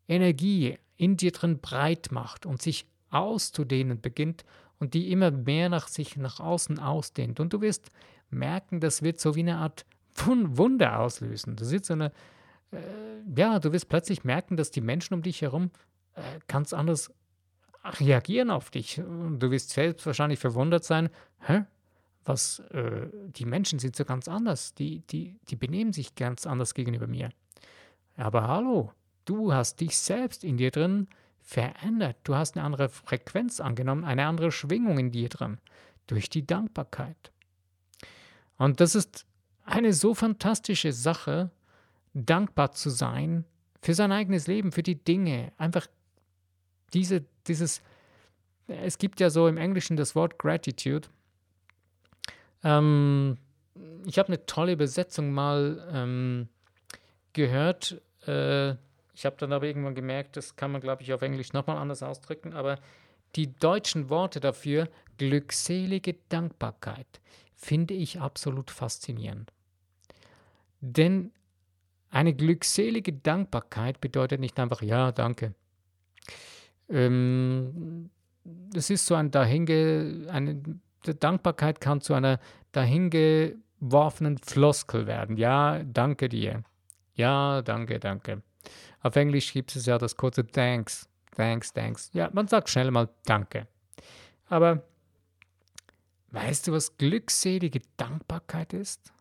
Energie 0.08 0.76
in 0.96 1.16
dir 1.16 1.32
drin 1.32 1.60
breit 1.60 2.08
macht 2.10 2.46
und 2.46 2.62
sich 2.62 2.86
auszudehnen 3.10 4.00
beginnt 4.00 4.44
und 4.78 4.94
die 4.94 5.10
immer 5.10 5.30
mehr 5.30 5.68
nach 5.68 5.88
sich 5.88 6.16
nach 6.16 6.40
außen 6.40 6.78
ausdehnt. 6.78 7.40
Und 7.40 7.52
du 7.52 7.60
wirst 7.60 7.90
merken, 8.30 8.80
das 8.80 9.02
wird 9.02 9.20
so 9.20 9.34
wie 9.34 9.40
eine 9.40 9.58
Art 9.58 9.86
Wunder 10.24 11.00
auslösen. 11.00 11.56
Das 11.56 11.70
wird 11.70 11.84
so 11.84 11.94
eine, 11.94 12.12
äh, 12.72 12.78
ja, 13.36 13.58
du 13.58 13.72
wirst 13.72 13.88
plötzlich 13.88 14.24
merken, 14.24 14.56
dass 14.56 14.70
die 14.70 14.80
Menschen 14.80 15.14
um 15.14 15.22
dich 15.22 15.42
herum 15.42 15.70
äh, 16.14 16.22
ganz 16.48 16.72
anders 16.72 17.12
reagieren 18.00 18.50
auf 18.50 18.70
dich. 18.70 19.00
Und 19.00 19.38
du 19.40 19.50
wirst 19.50 19.70
selbst 19.70 20.06
wahrscheinlich 20.06 20.38
verwundert 20.38 20.84
sein, 20.84 21.10
hä? 21.40 21.64
Was, 22.24 22.58
äh, 22.70 23.08
die 23.12 23.44
Menschen 23.44 23.78
sind 23.78 23.94
so 23.94 24.04
ganz 24.04 24.26
anders, 24.26 24.74
die, 24.74 25.00
die, 25.06 25.38
die 25.48 25.54
benehmen 25.54 25.92
sich 25.92 26.16
ganz 26.16 26.44
anders 26.44 26.74
gegenüber 26.74 27.06
mir. 27.06 27.30
Aber 28.16 28.48
hallo, 28.48 28.92
du 29.26 29.52
hast 29.52 29.80
dich 29.80 29.96
selbst 29.96 30.42
in 30.42 30.56
dir 30.56 30.72
drin 30.72 31.06
verändert. 31.40 32.16
Du 32.24 32.34
hast 32.34 32.56
eine 32.56 32.64
andere 32.66 32.88
Frequenz 32.88 33.60
angenommen, 33.60 34.04
eine 34.04 34.26
andere 34.26 34.50
Schwingung 34.50 34.98
in 34.98 35.12
dir 35.12 35.28
drin, 35.28 35.58
durch 36.08 36.28
die 36.28 36.44
Dankbarkeit. 36.44 37.30
Und 38.58 38.80
das 38.80 38.96
ist 38.96 39.26
eine 39.66 39.92
so 39.92 40.14
fantastische 40.14 40.92
Sache, 40.92 41.50
dankbar 42.14 42.72
zu 42.72 42.88
sein 42.88 43.44
für 43.82 43.94
sein 43.94 44.10
eigenes 44.10 44.46
Leben, 44.46 44.72
für 44.72 44.82
die 44.82 45.02
Dinge. 45.02 45.52
Einfach 45.58 45.86
diese, 46.94 47.24
dieses, 47.46 47.82
es 48.66 48.98
gibt 48.98 49.20
ja 49.20 49.30
so 49.30 49.48
im 49.48 49.58
Englischen 49.58 49.96
das 49.96 50.14
Wort 50.14 50.38
Gratitude. 50.38 51.08
Ähm, 52.64 53.36
ich 54.06 54.18
habe 54.18 54.28
eine 54.28 54.46
tolle 54.46 54.72
Übersetzung 54.72 55.32
mal 55.32 55.86
ähm, 55.92 56.48
gehört. 57.32 58.00
Äh, 58.26 58.70
ich 59.14 59.24
habe 59.24 59.36
dann 59.38 59.52
aber 59.52 59.66
irgendwann 59.66 59.94
gemerkt, 59.94 60.36
das 60.36 60.56
kann 60.56 60.72
man, 60.72 60.80
glaube 60.80 61.02
ich, 61.02 61.12
auf 61.12 61.22
Englisch 61.22 61.52
nochmal 61.52 61.76
anders 61.76 62.02
ausdrücken, 62.02 62.54
aber 62.54 62.78
die 63.34 63.52
deutschen 63.52 64.10
Worte 64.10 64.40
dafür, 64.40 64.88
glückselige 65.18 66.16
Dankbarkeit, 66.28 67.20
finde 67.54 67.94
ich 67.94 68.20
absolut 68.20 68.70
faszinierend. 68.70 69.52
Denn 70.80 71.32
eine 72.10 72.34
glückselige 72.34 73.12
Dankbarkeit 73.12 74.00
bedeutet 74.00 74.40
nicht 74.40 74.58
einfach, 74.58 74.82
ja, 74.82 75.12
danke. 75.12 75.54
Ähm, 76.88 78.10
das 78.44 78.90
ist 78.90 79.06
so 79.06 79.14
ein 79.14 79.30
dahinge, 79.30 80.26
eine 80.30 80.62
Dankbarkeit 81.02 81.80
kann 81.80 82.00
zu 82.00 82.14
einer 82.14 82.38
dahingeworfenen 82.72 84.38
Floskel 84.38 85.06
werden. 85.06 85.36
Ja, 85.36 85.82
danke 85.82 86.28
dir. 86.28 86.62
Ja, 87.14 87.62
danke, 87.62 87.98
danke. 87.98 88.42
Auf 89.00 89.16
Englisch 89.16 89.52
gibt 89.52 89.74
es 89.76 89.86
ja 89.86 89.98
das 89.98 90.16
kurze 90.16 90.46
Thanks. 90.46 91.08
Thanks, 91.34 91.72
thanks. 91.72 92.10
Ja, 92.12 92.30
man 92.32 92.48
sagt 92.48 92.68
schnell 92.70 92.90
mal 92.90 93.08
Danke. 93.24 93.66
Aber 94.48 94.82
weißt 96.30 96.68
du, 96.68 96.72
was 96.72 96.96
glückselige 96.96 97.80
Dankbarkeit 97.96 98.72
ist? 98.72 99.12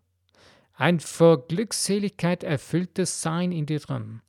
Ein 0.78 1.00
vor 1.00 1.48
Glückseligkeit 1.48 2.44
erfülltes 2.44 3.22
Sein 3.22 3.52
in 3.52 3.66
dir 3.66 3.80
drin. 3.80 4.22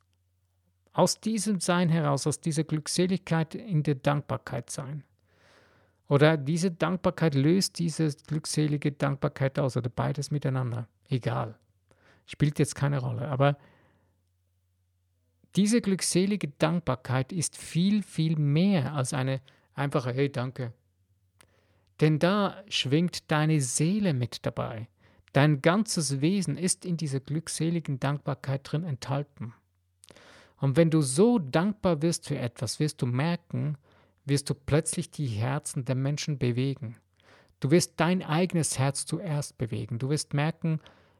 Aus 0.93 1.19
diesem 1.19 1.59
Sein 1.59 1.89
heraus, 1.89 2.25
aus 2.25 2.39
dieser 2.39 2.63
Glückseligkeit 2.63 3.53
in 3.53 3.83
der 3.83 3.95
Dankbarkeit 3.95 4.69
sein. 4.69 5.03
Oder 6.07 6.37
diese 6.37 6.71
Dankbarkeit 6.71 7.35
löst 7.35 7.79
diese 7.79 8.09
glückselige 8.27 8.93
Dankbarkeit 8.93 9.59
aus 9.59 9.75
oder 9.75 9.89
beides 9.89 10.31
miteinander. 10.31 10.87
Egal. 11.09 11.59
Spielt 12.25 12.59
jetzt 12.59 12.75
keine 12.75 12.99
Rolle. 12.99 13.27
Aber 13.27 13.57
diese 15.57 15.81
glückselige 15.81 16.47
Dankbarkeit 16.47 17.33
ist 17.33 17.57
viel, 17.57 18.03
viel 18.03 18.37
mehr 18.37 18.93
als 18.93 19.13
eine 19.13 19.41
einfache 19.73 20.13
Hey, 20.13 20.31
danke. 20.31 20.71
Denn 21.99 22.19
da 22.19 22.63
schwingt 22.69 23.29
deine 23.31 23.59
Seele 23.59 24.13
mit 24.13 24.45
dabei. 24.45 24.87
Dein 25.37 25.61
ganzes 25.61 26.19
Wesen 26.19 26.57
ist 26.57 26.83
in 26.83 26.97
dieser 26.97 27.19
glückseligen 27.19 27.99
Dankbarkeit 27.99 28.61
drin 28.63 28.83
enthalten. 28.83 29.53
Und 30.57 30.77
wenn 30.77 30.89
du 30.89 31.03
so 31.03 31.37
dankbar 31.37 32.01
wirst 32.01 32.27
für 32.27 32.39
etwas, 32.39 32.79
wirst 32.79 33.03
du 33.03 33.05
merken, 33.05 33.77
wirst 34.25 34.49
du 34.49 34.55
plötzlich 34.55 35.11
die 35.11 35.27
Herzen 35.27 35.85
der 35.85 35.93
Menschen 35.93 36.39
bewegen. 36.39 36.97
Du 37.59 37.69
wirst 37.69 37.99
dein 37.99 38.23
eigenes 38.23 38.79
Herz 38.79 39.05
zuerst 39.05 39.59
bewegen. 39.59 39.99
Du 39.99 40.09
wirst 40.09 40.33
merken, 40.33 40.79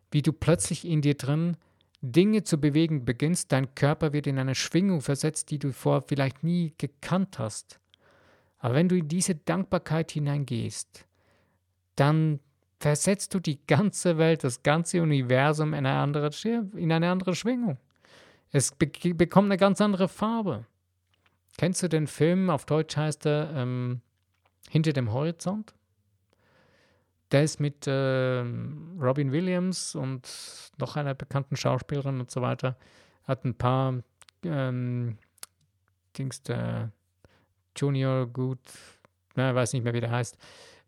wie 0.10 0.24
du 0.24 0.34
plötzlich 0.34 0.88
in 0.88 1.04
dir 1.04 1.14
drin 1.14 1.56
Dinge 2.02 2.42
zu 2.42 2.60
bewegen 2.60 3.06
beginnst. 3.06 3.52
Dein 3.52 3.76
Körper 3.76 4.14
wird 4.14 4.26
in 4.26 4.40
eine 4.40 4.56
Schwingung 4.56 5.02
versetzt, 5.02 5.52
die 5.52 5.60
du 5.60 5.72
vorher 5.72 6.02
vielleicht 6.02 6.44
nie 6.44 6.74
gekannt 6.80 7.38
hast. 7.38 7.80
Aber 8.58 8.74
wenn 8.74 8.90
du 8.90 8.98
in 8.98 9.10
diese 9.10 9.36
Dankbarkeit 9.36 10.10
hineingehst, 10.10 11.06
dann 11.96 12.40
versetzt 12.80 13.34
du 13.34 13.40
die 13.40 13.66
ganze 13.66 14.18
Welt, 14.18 14.44
das 14.44 14.64
ganze 14.64 15.02
Universum 15.02 15.74
in 15.74 15.86
eine 15.86 15.98
andere, 15.98 16.30
in 16.76 16.92
eine 16.92 17.10
andere 17.10 17.36
Schwingung. 17.36 17.78
Es 18.52 18.72
be 18.72 18.88
bekommt 19.14 19.48
eine 19.48 19.58
ganz 19.58 19.82
andere 19.82 20.08
Farbe. 20.08 20.66
Kennst 21.58 21.82
du 21.84 21.90
den 21.90 22.08
Film, 22.08 22.50
auf 22.50 22.66
Deutsch 22.66 22.96
heißt 22.96 23.26
er 23.26 23.52
ähm, 23.56 24.02
Hinter 24.70 24.94
dem 24.94 25.12
Horizont? 25.12 25.74
Der 27.32 27.44
ist 27.44 27.60
mit 27.60 27.88
äh, 27.88 28.40
Robin 29.02 29.32
Williams 29.32 29.96
und 29.96 30.30
noch 30.78 30.96
einer 30.96 31.14
bekannten 31.14 31.58
Schauspielerin 31.58 32.22
und 32.22 32.32
so 32.32 32.42
weiter. 32.42 32.78
Hat 33.26 33.44
ein 33.44 33.56
paar 33.56 34.02
ähm, 34.44 35.18
Dings, 36.18 36.42
der 36.44 36.92
Junior 37.76 38.28
Good, 38.28 38.60
ne, 39.36 39.54
weiß 39.54 39.74
nicht 39.74 39.84
mehr, 39.84 39.94
wie 39.94 40.00
der 40.00 40.12
heißt. 40.12 40.38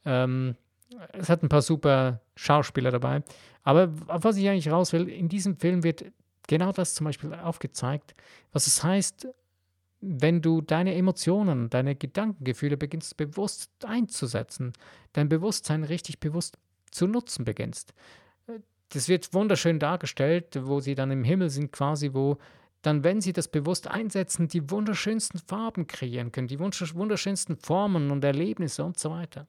Ähm, 0.06 0.56
es 1.14 1.30
hat 1.30 1.44
ein 1.44 1.50
paar 1.50 1.62
super 1.62 2.22
Schauspieler 2.36 2.92
dabei. 2.92 3.24
Aber 3.64 3.92
auf 4.08 4.24
was 4.24 4.38
ich 4.38 4.48
eigentlich 4.48 4.72
raus 4.72 4.94
will, 4.94 5.08
in 5.08 5.30
diesem 5.30 5.58
Film 5.58 5.84
wird 5.84 6.06
genau 6.48 6.72
das 6.72 6.96
zum 6.96 7.06
Beispiel 7.06 7.34
aufgezeigt, 7.34 8.16
was 8.52 8.68
es 8.68 8.84
heißt, 8.84 9.28
wenn 10.02 10.42
du 10.42 10.62
deine 10.62 10.96
Emotionen, 10.96 11.70
deine 11.70 11.96
Gedankengefühle 11.96 12.78
beginnst 12.78 13.18
bewusst 13.18 13.70
einzusetzen, 13.86 14.74
dein 15.14 15.30
Bewusstsein 15.30 15.84
richtig 15.84 16.20
bewusst 16.20 16.58
zu 16.90 17.06
nutzen 17.06 17.46
beginnst. 17.46 17.94
Das 18.90 19.08
wird 19.08 19.34
wunderschön 19.34 19.78
dargestellt, 19.78 20.58
wo 20.64 20.80
sie 20.80 20.96
dann 20.96 21.12
im 21.12 21.24
Himmel 21.24 21.50
sind, 21.50 21.72
quasi, 21.72 22.14
wo 22.14 22.38
dann, 22.82 23.04
wenn 23.04 23.22
sie 23.22 23.34
das 23.34 23.50
bewusst 23.50 23.88
einsetzen, 23.88 24.48
die 24.48 24.72
wunderschönsten 24.72 25.40
Farben 25.40 25.86
kreieren 25.86 26.32
können, 26.32 26.48
die 26.48 26.60
wunderschönsten 26.60 27.58
Formen 27.58 28.10
und 28.10 28.24
Erlebnisse 28.24 28.84
und 28.86 28.98
so 28.98 29.12
weiter. 29.12 29.48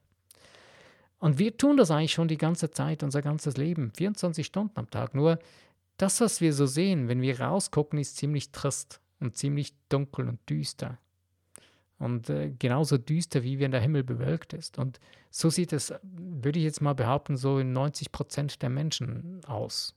Und 1.20 1.38
wir 1.38 1.56
tun 1.56 1.76
das 1.76 1.90
eigentlich 1.90 2.12
schon 2.12 2.28
die 2.28 2.38
ganze 2.38 2.70
Zeit, 2.70 3.02
unser 3.02 3.22
ganzes 3.22 3.56
Leben, 3.56 3.92
24 3.92 4.44
Stunden 4.44 4.78
am 4.78 4.90
Tag. 4.90 5.14
Nur 5.14 5.38
das, 5.98 6.20
was 6.20 6.40
wir 6.40 6.54
so 6.54 6.66
sehen, 6.66 7.09
wenn 7.09 7.20
wir 7.20 7.40
rausgucken, 7.40 7.98
ist 7.98 8.16
ziemlich 8.16 8.50
trist 8.52 9.00
und 9.20 9.37
ziemlich 9.37 9.74
dunkel 9.90 10.28
und 10.28 10.40
düster. 10.48 10.98
Und 11.98 12.30
äh, 12.30 12.50
genauso 12.59 12.96
düster, 12.96 13.42
wie 13.42 13.61
wenn 13.61 13.70
der 13.70 13.83
Himmel 13.83 14.02
bewölkt 14.02 14.54
ist. 14.54 14.78
Und 14.78 14.98
so 15.30 15.50
sieht 15.50 15.74
es, 15.74 15.92
würde 16.02 16.59
ich 16.59 16.64
jetzt 16.64 16.80
mal 16.80 16.94
behaupten, 16.94 17.37
so 17.37 17.59
in 17.59 17.74
90 17.74 18.11
Prozent 18.11 18.62
der 18.62 18.70
Menschen 18.70 19.44
aus. 19.44 19.94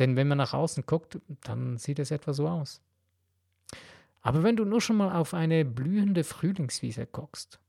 Denn 0.00 0.16
wenn 0.16 0.26
man 0.26 0.38
nach 0.38 0.54
außen 0.54 0.84
guckt, 0.86 1.20
dann 1.42 1.78
sieht 1.78 2.00
es 2.00 2.10
etwa 2.10 2.32
so 2.32 2.48
aus. 2.48 2.80
Aber 4.20 4.42
wenn 4.42 4.56
du 4.56 4.64
nur 4.64 4.80
schon 4.80 4.96
mal 4.96 5.16
auf 5.16 5.34
eine 5.34 5.64
blühende 5.64 6.24
Frühlingswiese 6.24 7.06
guckst, 7.06 7.60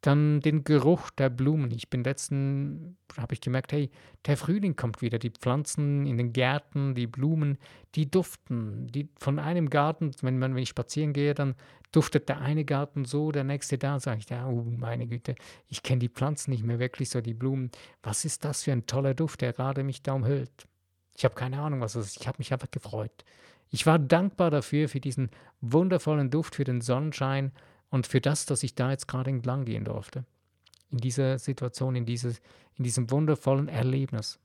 dann 0.00 0.40
den 0.40 0.62
Geruch 0.62 1.10
der 1.10 1.28
Blumen. 1.28 1.72
Ich 1.72 1.90
bin 1.90 2.04
letzten, 2.04 2.96
habe 3.16 3.34
ich 3.34 3.40
gemerkt, 3.40 3.72
hey, 3.72 3.90
der 4.26 4.36
Frühling 4.36 4.76
kommt 4.76 5.02
wieder. 5.02 5.18
Die 5.18 5.30
Pflanzen 5.30 6.06
in 6.06 6.16
den 6.16 6.32
Gärten, 6.32 6.94
die 6.94 7.08
Blumen, 7.08 7.58
die 7.96 8.08
duften. 8.08 8.86
Die, 8.88 9.08
von 9.18 9.40
einem 9.40 9.70
Garten, 9.70 10.12
wenn, 10.22 10.38
man, 10.38 10.54
wenn 10.54 10.62
ich 10.62 10.68
spazieren 10.68 11.12
gehe, 11.12 11.34
dann 11.34 11.56
duftet 11.90 12.28
der 12.28 12.40
eine 12.40 12.64
Garten 12.64 13.04
so, 13.04 13.32
der 13.32 13.42
nächste 13.42 13.76
da. 13.76 13.98
Sage 13.98 14.20
ich, 14.20 14.30
ja, 14.30 14.46
oh 14.46 14.62
meine 14.64 15.08
Güte, 15.08 15.34
ich 15.66 15.82
kenne 15.82 15.98
die 15.98 16.08
Pflanzen 16.08 16.52
nicht 16.52 16.62
mehr 16.62 16.78
wirklich 16.78 17.10
so, 17.10 17.20
die 17.20 17.34
Blumen. 17.34 17.70
Was 18.02 18.24
ist 18.24 18.44
das 18.44 18.62
für 18.62 18.72
ein 18.72 18.86
toller 18.86 19.14
Duft, 19.14 19.40
der 19.40 19.52
gerade 19.52 19.82
mich 19.82 20.02
da 20.02 20.12
umhüllt? 20.12 20.68
Ich 21.16 21.24
habe 21.24 21.34
keine 21.34 21.58
Ahnung, 21.58 21.80
was 21.80 21.94
das 21.94 22.06
ist. 22.06 22.20
Ich 22.20 22.28
habe 22.28 22.38
mich 22.38 22.52
einfach 22.52 22.70
gefreut. 22.70 23.24
Ich 23.70 23.84
war 23.84 23.98
dankbar 23.98 24.50
dafür, 24.52 24.88
für 24.88 25.00
diesen 25.00 25.30
wundervollen 25.60 26.30
Duft, 26.30 26.54
für 26.54 26.64
den 26.64 26.80
Sonnenschein 26.80 27.52
und 27.90 28.06
für 28.06 28.20
das, 28.20 28.46
dass 28.46 28.62
ich 28.62 28.74
da 28.74 28.90
jetzt 28.90 29.08
gerade 29.08 29.30
entlang 29.30 29.64
gehen 29.64 29.84
durfte. 29.84 30.24
In 30.90 30.98
dieser 30.98 31.38
Situation, 31.38 31.96
in, 31.96 32.06
dieses, 32.06 32.40
in 32.76 32.84
diesem 32.84 33.10
wundervollen 33.10 33.68
Erlebnis. 33.68 34.38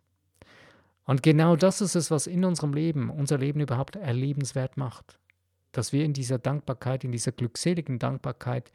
Und 1.05 1.23
genau 1.23 1.55
das 1.55 1.81
ist 1.81 1.95
es, 1.95 2.11
was 2.11 2.27
in 2.27 2.45
unserem 2.45 2.73
Leben, 2.73 3.09
unser 3.09 3.37
Leben 3.37 3.59
überhaupt 3.59 3.95
erlebenswert 3.95 4.77
macht. 4.77 5.19
Dass 5.71 5.91
wir 5.91 6.05
in 6.05 6.13
dieser 6.13 6.39
Dankbarkeit, 6.39 7.03
in 7.03 7.11
dieser 7.11 7.31
glückseligen 7.31 7.99
Dankbarkeit 7.99 8.71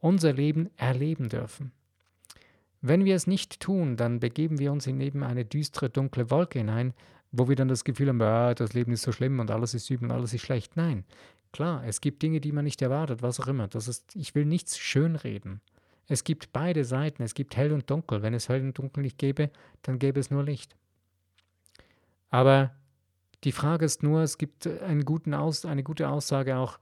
unser 0.00 0.32
Leben 0.32 0.70
erleben 0.76 1.28
dürfen. 1.28 1.72
Wenn 2.82 3.04
wir 3.04 3.14
es 3.14 3.26
nicht 3.26 3.60
tun, 3.60 3.96
dann 3.96 4.20
begeben 4.20 4.58
wir 4.58 4.72
uns 4.72 4.86
in 4.86 5.00
eben 5.00 5.22
eine 5.22 5.44
düstere, 5.44 5.90
dunkle 5.90 6.30
Wolke 6.30 6.58
hinein, 6.58 6.94
wo 7.30 7.48
wir 7.48 7.56
dann 7.56 7.68
das 7.68 7.84
Gefühl 7.84 8.08
haben, 8.08 8.20
ah, 8.22 8.54
das 8.54 8.72
Leben 8.72 8.92
ist 8.92 9.02
so 9.02 9.12
schlimm 9.12 9.38
und 9.38 9.50
alles 9.50 9.74
ist 9.74 9.88
übel 9.90 10.06
und 10.06 10.12
alles 10.12 10.32
ist 10.32 10.42
schlecht. 10.42 10.76
Nein, 10.76 11.04
klar, 11.52 11.84
es 11.86 12.00
gibt 12.00 12.22
Dinge, 12.22 12.40
die 12.40 12.52
man 12.52 12.64
nicht 12.64 12.82
erwartet, 12.82 13.22
was 13.22 13.40
auch 13.40 13.46
immer. 13.46 13.68
Das 13.68 13.88
ist, 13.88 14.14
ich 14.16 14.34
will 14.34 14.44
nichts 14.44 14.78
schönreden. 14.78 15.60
Es 16.08 16.24
gibt 16.24 16.52
beide 16.52 16.84
Seiten, 16.84 17.22
es 17.22 17.34
gibt 17.34 17.56
hell 17.56 17.72
und 17.72 17.88
dunkel. 17.88 18.22
Wenn 18.22 18.34
es 18.34 18.48
hell 18.48 18.62
und 18.62 18.76
dunkel 18.76 19.02
nicht 19.02 19.18
gäbe, 19.18 19.50
dann 19.82 19.98
gäbe 19.98 20.18
es 20.18 20.30
nur 20.30 20.42
Licht. 20.42 20.74
Aber 22.30 22.72
die 23.44 23.52
Frage 23.52 23.84
ist 23.84 24.02
nur, 24.02 24.22
es 24.22 24.38
gibt 24.38 24.66
einen 24.66 25.04
guten 25.04 25.34
Aus, 25.34 25.64
eine 25.64 25.82
gute 25.82 26.08
Aussage 26.08 26.56
auch, 26.56 26.78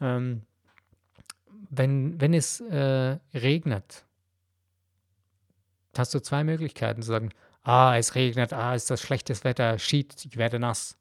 ähm, 0.00 0.42
wenn, 1.70 2.20
wenn 2.20 2.34
es 2.34 2.60
äh, 2.60 3.18
regnet, 3.34 4.04
hast 5.96 6.14
du 6.14 6.20
zwei 6.20 6.44
Möglichkeiten 6.44 7.02
zu 7.02 7.08
sagen, 7.08 7.30
ah, 7.62 7.96
es 7.96 8.14
regnet, 8.14 8.52
ah, 8.52 8.74
ist 8.74 8.90
das 8.90 9.00
schlechtes 9.00 9.44
Wetter, 9.44 9.78
shit, 9.78 10.24
ich 10.24 10.36
werde 10.36 10.58
nass. 10.58 10.96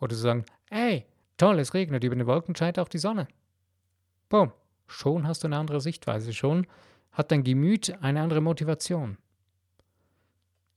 Oder 0.00 0.14
zu 0.14 0.20
sagen, 0.20 0.44
ey, 0.70 1.06
toll, 1.40 1.58
es 1.58 1.74
regnet, 1.74 2.04
über 2.04 2.14
den 2.14 2.26
Wolken 2.26 2.54
scheint 2.54 2.78
auch 2.78 2.88
die 2.88 2.98
Sonne. 2.98 3.26
Boom, 4.28 4.52
schon 4.86 5.26
hast 5.26 5.42
du 5.42 5.48
eine 5.48 5.56
andere 5.56 5.80
Sichtweise, 5.80 6.32
schon 6.32 6.66
hat 7.12 7.32
dein 7.32 7.44
Gemüt 7.44 7.96
eine 8.02 8.20
andere 8.20 8.40
Motivation. 8.40 9.16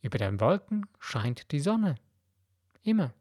Über 0.02 0.18
den 0.18 0.40
Wolken 0.40 0.86
scheint 1.00 1.52
die 1.52 1.60
Sonne. 1.60 1.96
Immer. 2.84 3.14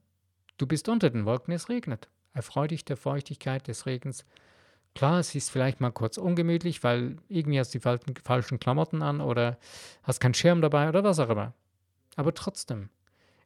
Du 0.57 0.67
bist 0.67 0.89
unter 0.89 1.11
den 1.11 1.27
Wolken, 1.27 1.53
es 1.53 1.69
regnet. 1.69 2.09
Erfreu 2.33 2.67
dich 2.67 2.85
der 2.85 2.97
Feuchtigkeit 2.97 3.67
des 3.69 3.87
Regens. 3.87 4.25
Klar, 4.95 5.19
es 5.19 5.35
ist 5.35 5.51
vielleicht 5.51 5.81
mal 5.81 5.91
kurz 5.91 6.19
ungemütlich, 6.19 6.83
weil 6.85 7.17
irgendwie 7.29 7.59
hast 7.59 7.75
du 7.75 7.79
die 7.79 8.21
falschen 8.23 8.61
Klamotten 8.61 9.03
an 9.03 9.21
oder 9.21 9.59
hast 10.03 10.21
keinen 10.21 10.35
Schirm 10.35 10.61
dabei 10.61 10.89
oder 10.89 11.05
was 11.05 11.19
auch 11.19 11.29
immer. 11.29 11.55
Aber 12.17 12.35
trotzdem, 12.35 12.89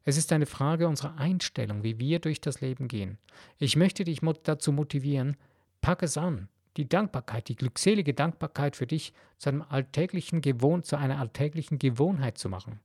es 0.07 0.17
ist 0.17 0.33
eine 0.33 0.47
Frage 0.47 0.89
unserer 0.89 1.19
Einstellung, 1.19 1.83
wie 1.83 1.99
wir 1.99 2.21
durch 2.21 2.41
das 2.41 2.63
Leben 2.63 2.89
gehen. 2.89 3.19
Ich 3.59 3.77
möchte 3.77 4.05
dich 4.05 4.21
dazu 4.43 4.73
motivieren, 4.73 5.37
pack 5.83 6.03
es 6.03 6.17
an 6.17 6.49
die 6.77 6.89
Dankbarkeit, 6.89 7.49
die 7.49 7.57
glückselige 7.57 8.15
Dankbarkeit 8.15 8.77
für 8.77 8.87
dich 8.87 9.13
zu, 9.39 9.49
einem 9.49 9.63
alltäglichen 9.63 10.41
Gewohn 10.41 10.83
zu 10.83 10.97
einer 10.97 11.19
alltäglichen 11.19 11.79
Gewohnheit 11.79 12.39
zu 12.39 12.49
machen. 12.49 12.81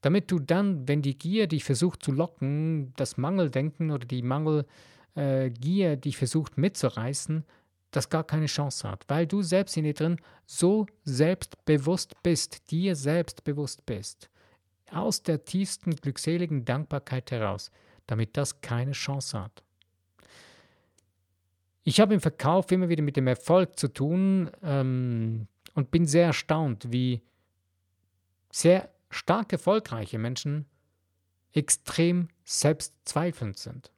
Damit 0.00 0.30
du 0.30 0.38
dann, 0.38 0.88
wenn 0.88 1.02
die 1.02 1.16
Gier 1.16 1.46
dich 1.46 1.64
versucht 1.64 2.02
zu 2.02 2.12
locken, 2.12 2.92
das 2.96 3.16
Mangeldenken 3.16 3.90
oder 3.90 4.06
die 4.06 4.22
Mangelgier 4.22 5.92
äh, 5.92 5.96
dich 5.96 6.16
versucht 6.16 6.58
mitzureißen, 6.58 7.44
das 7.90 8.08
gar 8.08 8.24
keine 8.24 8.46
Chance 8.46 8.90
hat, 8.90 9.04
weil 9.08 9.26
du 9.26 9.42
selbst 9.42 9.76
in 9.76 9.84
dir 9.84 9.94
drin 9.94 10.16
so 10.46 10.86
selbstbewusst 11.04 12.20
bist, 12.22 12.70
dir 12.70 12.96
selbstbewusst 12.96 13.86
bist, 13.86 14.30
aus 14.94 15.22
der 15.22 15.44
tiefsten 15.44 15.96
glückseligen 15.96 16.64
Dankbarkeit 16.64 17.30
heraus, 17.30 17.70
damit 18.06 18.36
das 18.36 18.60
keine 18.60 18.92
Chance 18.92 19.40
hat. 19.40 19.62
Ich 21.84 22.00
habe 22.00 22.14
im 22.14 22.20
Verkauf 22.20 22.70
immer 22.72 22.88
wieder 22.88 23.02
mit 23.02 23.16
dem 23.16 23.26
Erfolg 23.26 23.78
zu 23.78 23.88
tun 23.88 24.50
ähm, 24.62 25.46
und 25.74 25.90
bin 25.90 26.06
sehr 26.06 26.26
erstaunt, 26.26 26.90
wie 26.90 27.20
sehr 28.50 28.88
stark 29.10 29.52
erfolgreiche 29.52 30.18
Menschen 30.18 30.66
extrem 31.52 32.28
selbstzweifelnd 32.44 33.58
sind. 33.58 33.92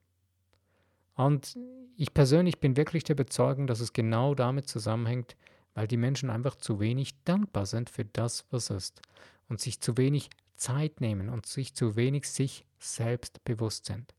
Und 1.15 1.57
ich 1.95 2.13
persönlich 2.13 2.59
bin 2.59 2.77
wirklich 2.77 3.03
der 3.03 3.15
Überzeugung, 3.15 3.67
dass 3.67 3.79
es 3.79 3.93
genau 3.93 4.35
damit 4.35 4.67
zusammenhängt, 4.67 5.35
weil 5.73 5.87
die 5.87 5.97
Menschen 5.97 6.29
einfach 6.29 6.55
zu 6.55 6.79
wenig 6.79 7.23
dankbar 7.23 7.65
sind 7.65 7.89
für 7.89 8.05
das, 8.05 8.45
was 8.51 8.69
ist 8.69 9.01
und 9.47 9.59
sich 9.59 9.79
zu 9.79 9.97
wenig 9.97 10.29
Zeit 10.57 11.01
nehmen 11.01 11.29
und 11.29 11.45
sich 11.45 11.73
zu 11.73 11.95
wenig 11.95 12.27
sich 12.27 12.65
selbst 12.79 13.43
bewusst 13.45 13.85
sind. 13.85 14.13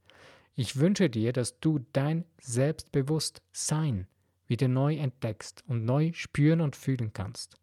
Ich 0.55 0.77
wünsche 0.77 1.11
dir, 1.11 1.33
dass 1.33 1.61
du 1.61 1.81
dein 1.93 2.25
Selbstbewusstsein 2.41 4.07
wieder 4.47 4.69
neu 4.69 4.97
entdeckst 4.97 5.63
und 5.67 5.85
neu 5.85 6.13
spüren 6.15 6.61
und 6.61 6.75
fühlen 6.75 7.13
kannst. 7.13 7.57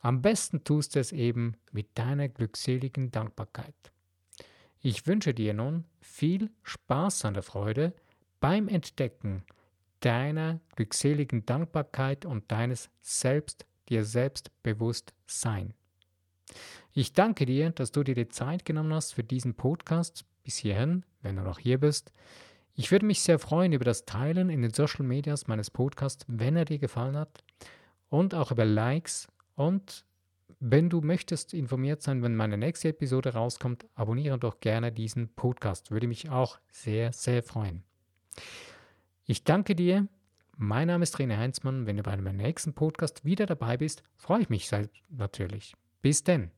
Am 0.00 0.20
besten 0.20 0.64
tust 0.64 0.94
du 0.94 1.00
es 1.00 1.12
eben 1.12 1.56
mit 1.72 1.86
deiner 1.94 2.28
glückseligen 2.28 3.10
Dankbarkeit. 3.10 3.74
Ich 4.80 5.06
wünsche 5.06 5.32
dir 5.32 5.54
nun 5.54 5.84
viel 6.00 6.50
Spaß 6.62 7.24
an 7.24 7.34
der 7.34 7.42
Freude 7.42 7.94
beim 8.40 8.68
Entdecken 8.68 9.44
deiner 10.00 10.60
glückseligen 10.76 11.46
Dankbarkeit 11.46 12.26
und 12.26 12.52
deines 12.52 12.90
Selbst, 13.00 13.64
dir 13.88 14.04
selbstbewusst 14.04 15.14
sein. 15.26 15.72
Ich 16.92 17.12
danke 17.12 17.46
dir, 17.46 17.70
dass 17.70 17.92
du 17.92 18.02
dir 18.04 18.14
die 18.14 18.28
Zeit 18.28 18.64
genommen 18.64 18.94
hast 18.94 19.14
für 19.14 19.24
diesen 19.24 19.54
Podcast 19.54 20.24
bis 20.44 20.56
hierhin, 20.56 21.04
wenn 21.22 21.36
du 21.36 21.42
noch 21.42 21.58
hier 21.58 21.78
bist. 21.78 22.12
Ich 22.74 22.90
würde 22.90 23.06
mich 23.06 23.22
sehr 23.22 23.38
freuen 23.38 23.72
über 23.72 23.84
das 23.84 24.04
Teilen 24.04 24.50
in 24.50 24.62
den 24.62 24.72
Social 24.72 25.04
Medias 25.04 25.46
meines 25.46 25.70
Podcasts, 25.70 26.24
wenn 26.28 26.56
er 26.56 26.64
dir 26.64 26.78
gefallen 26.78 27.16
hat. 27.16 27.44
Und 28.08 28.34
auch 28.34 28.50
über 28.50 28.64
Likes. 28.64 29.28
Und 29.54 30.04
wenn 30.58 30.90
du 30.90 31.00
möchtest 31.00 31.54
informiert 31.54 32.02
sein, 32.02 32.22
wenn 32.22 32.34
meine 32.34 32.58
nächste 32.58 32.88
Episode 32.88 33.34
rauskommt, 33.34 33.86
abonniere 33.94 34.38
doch 34.38 34.60
gerne 34.60 34.92
diesen 34.92 35.28
Podcast. 35.34 35.90
Würde 35.90 36.08
mich 36.08 36.30
auch 36.30 36.58
sehr, 36.70 37.12
sehr 37.12 37.42
freuen. 37.42 37.84
Ich 39.24 39.44
danke 39.44 39.74
dir. 39.74 40.08
Mein 40.56 40.88
Name 40.88 41.02
ist 41.02 41.16
René 41.16 41.36
Heinzmann. 41.36 41.86
Wenn 41.86 41.96
du 41.96 42.02
bei 42.02 42.16
meinem 42.16 42.36
nächsten 42.36 42.74
Podcast 42.74 43.24
wieder 43.24 43.46
dabei 43.46 43.76
bist, 43.76 44.02
freue 44.16 44.42
ich 44.42 44.48
mich 44.48 44.70
natürlich. 45.08 45.74
Bis 46.04 46.22
denn. 46.22 46.53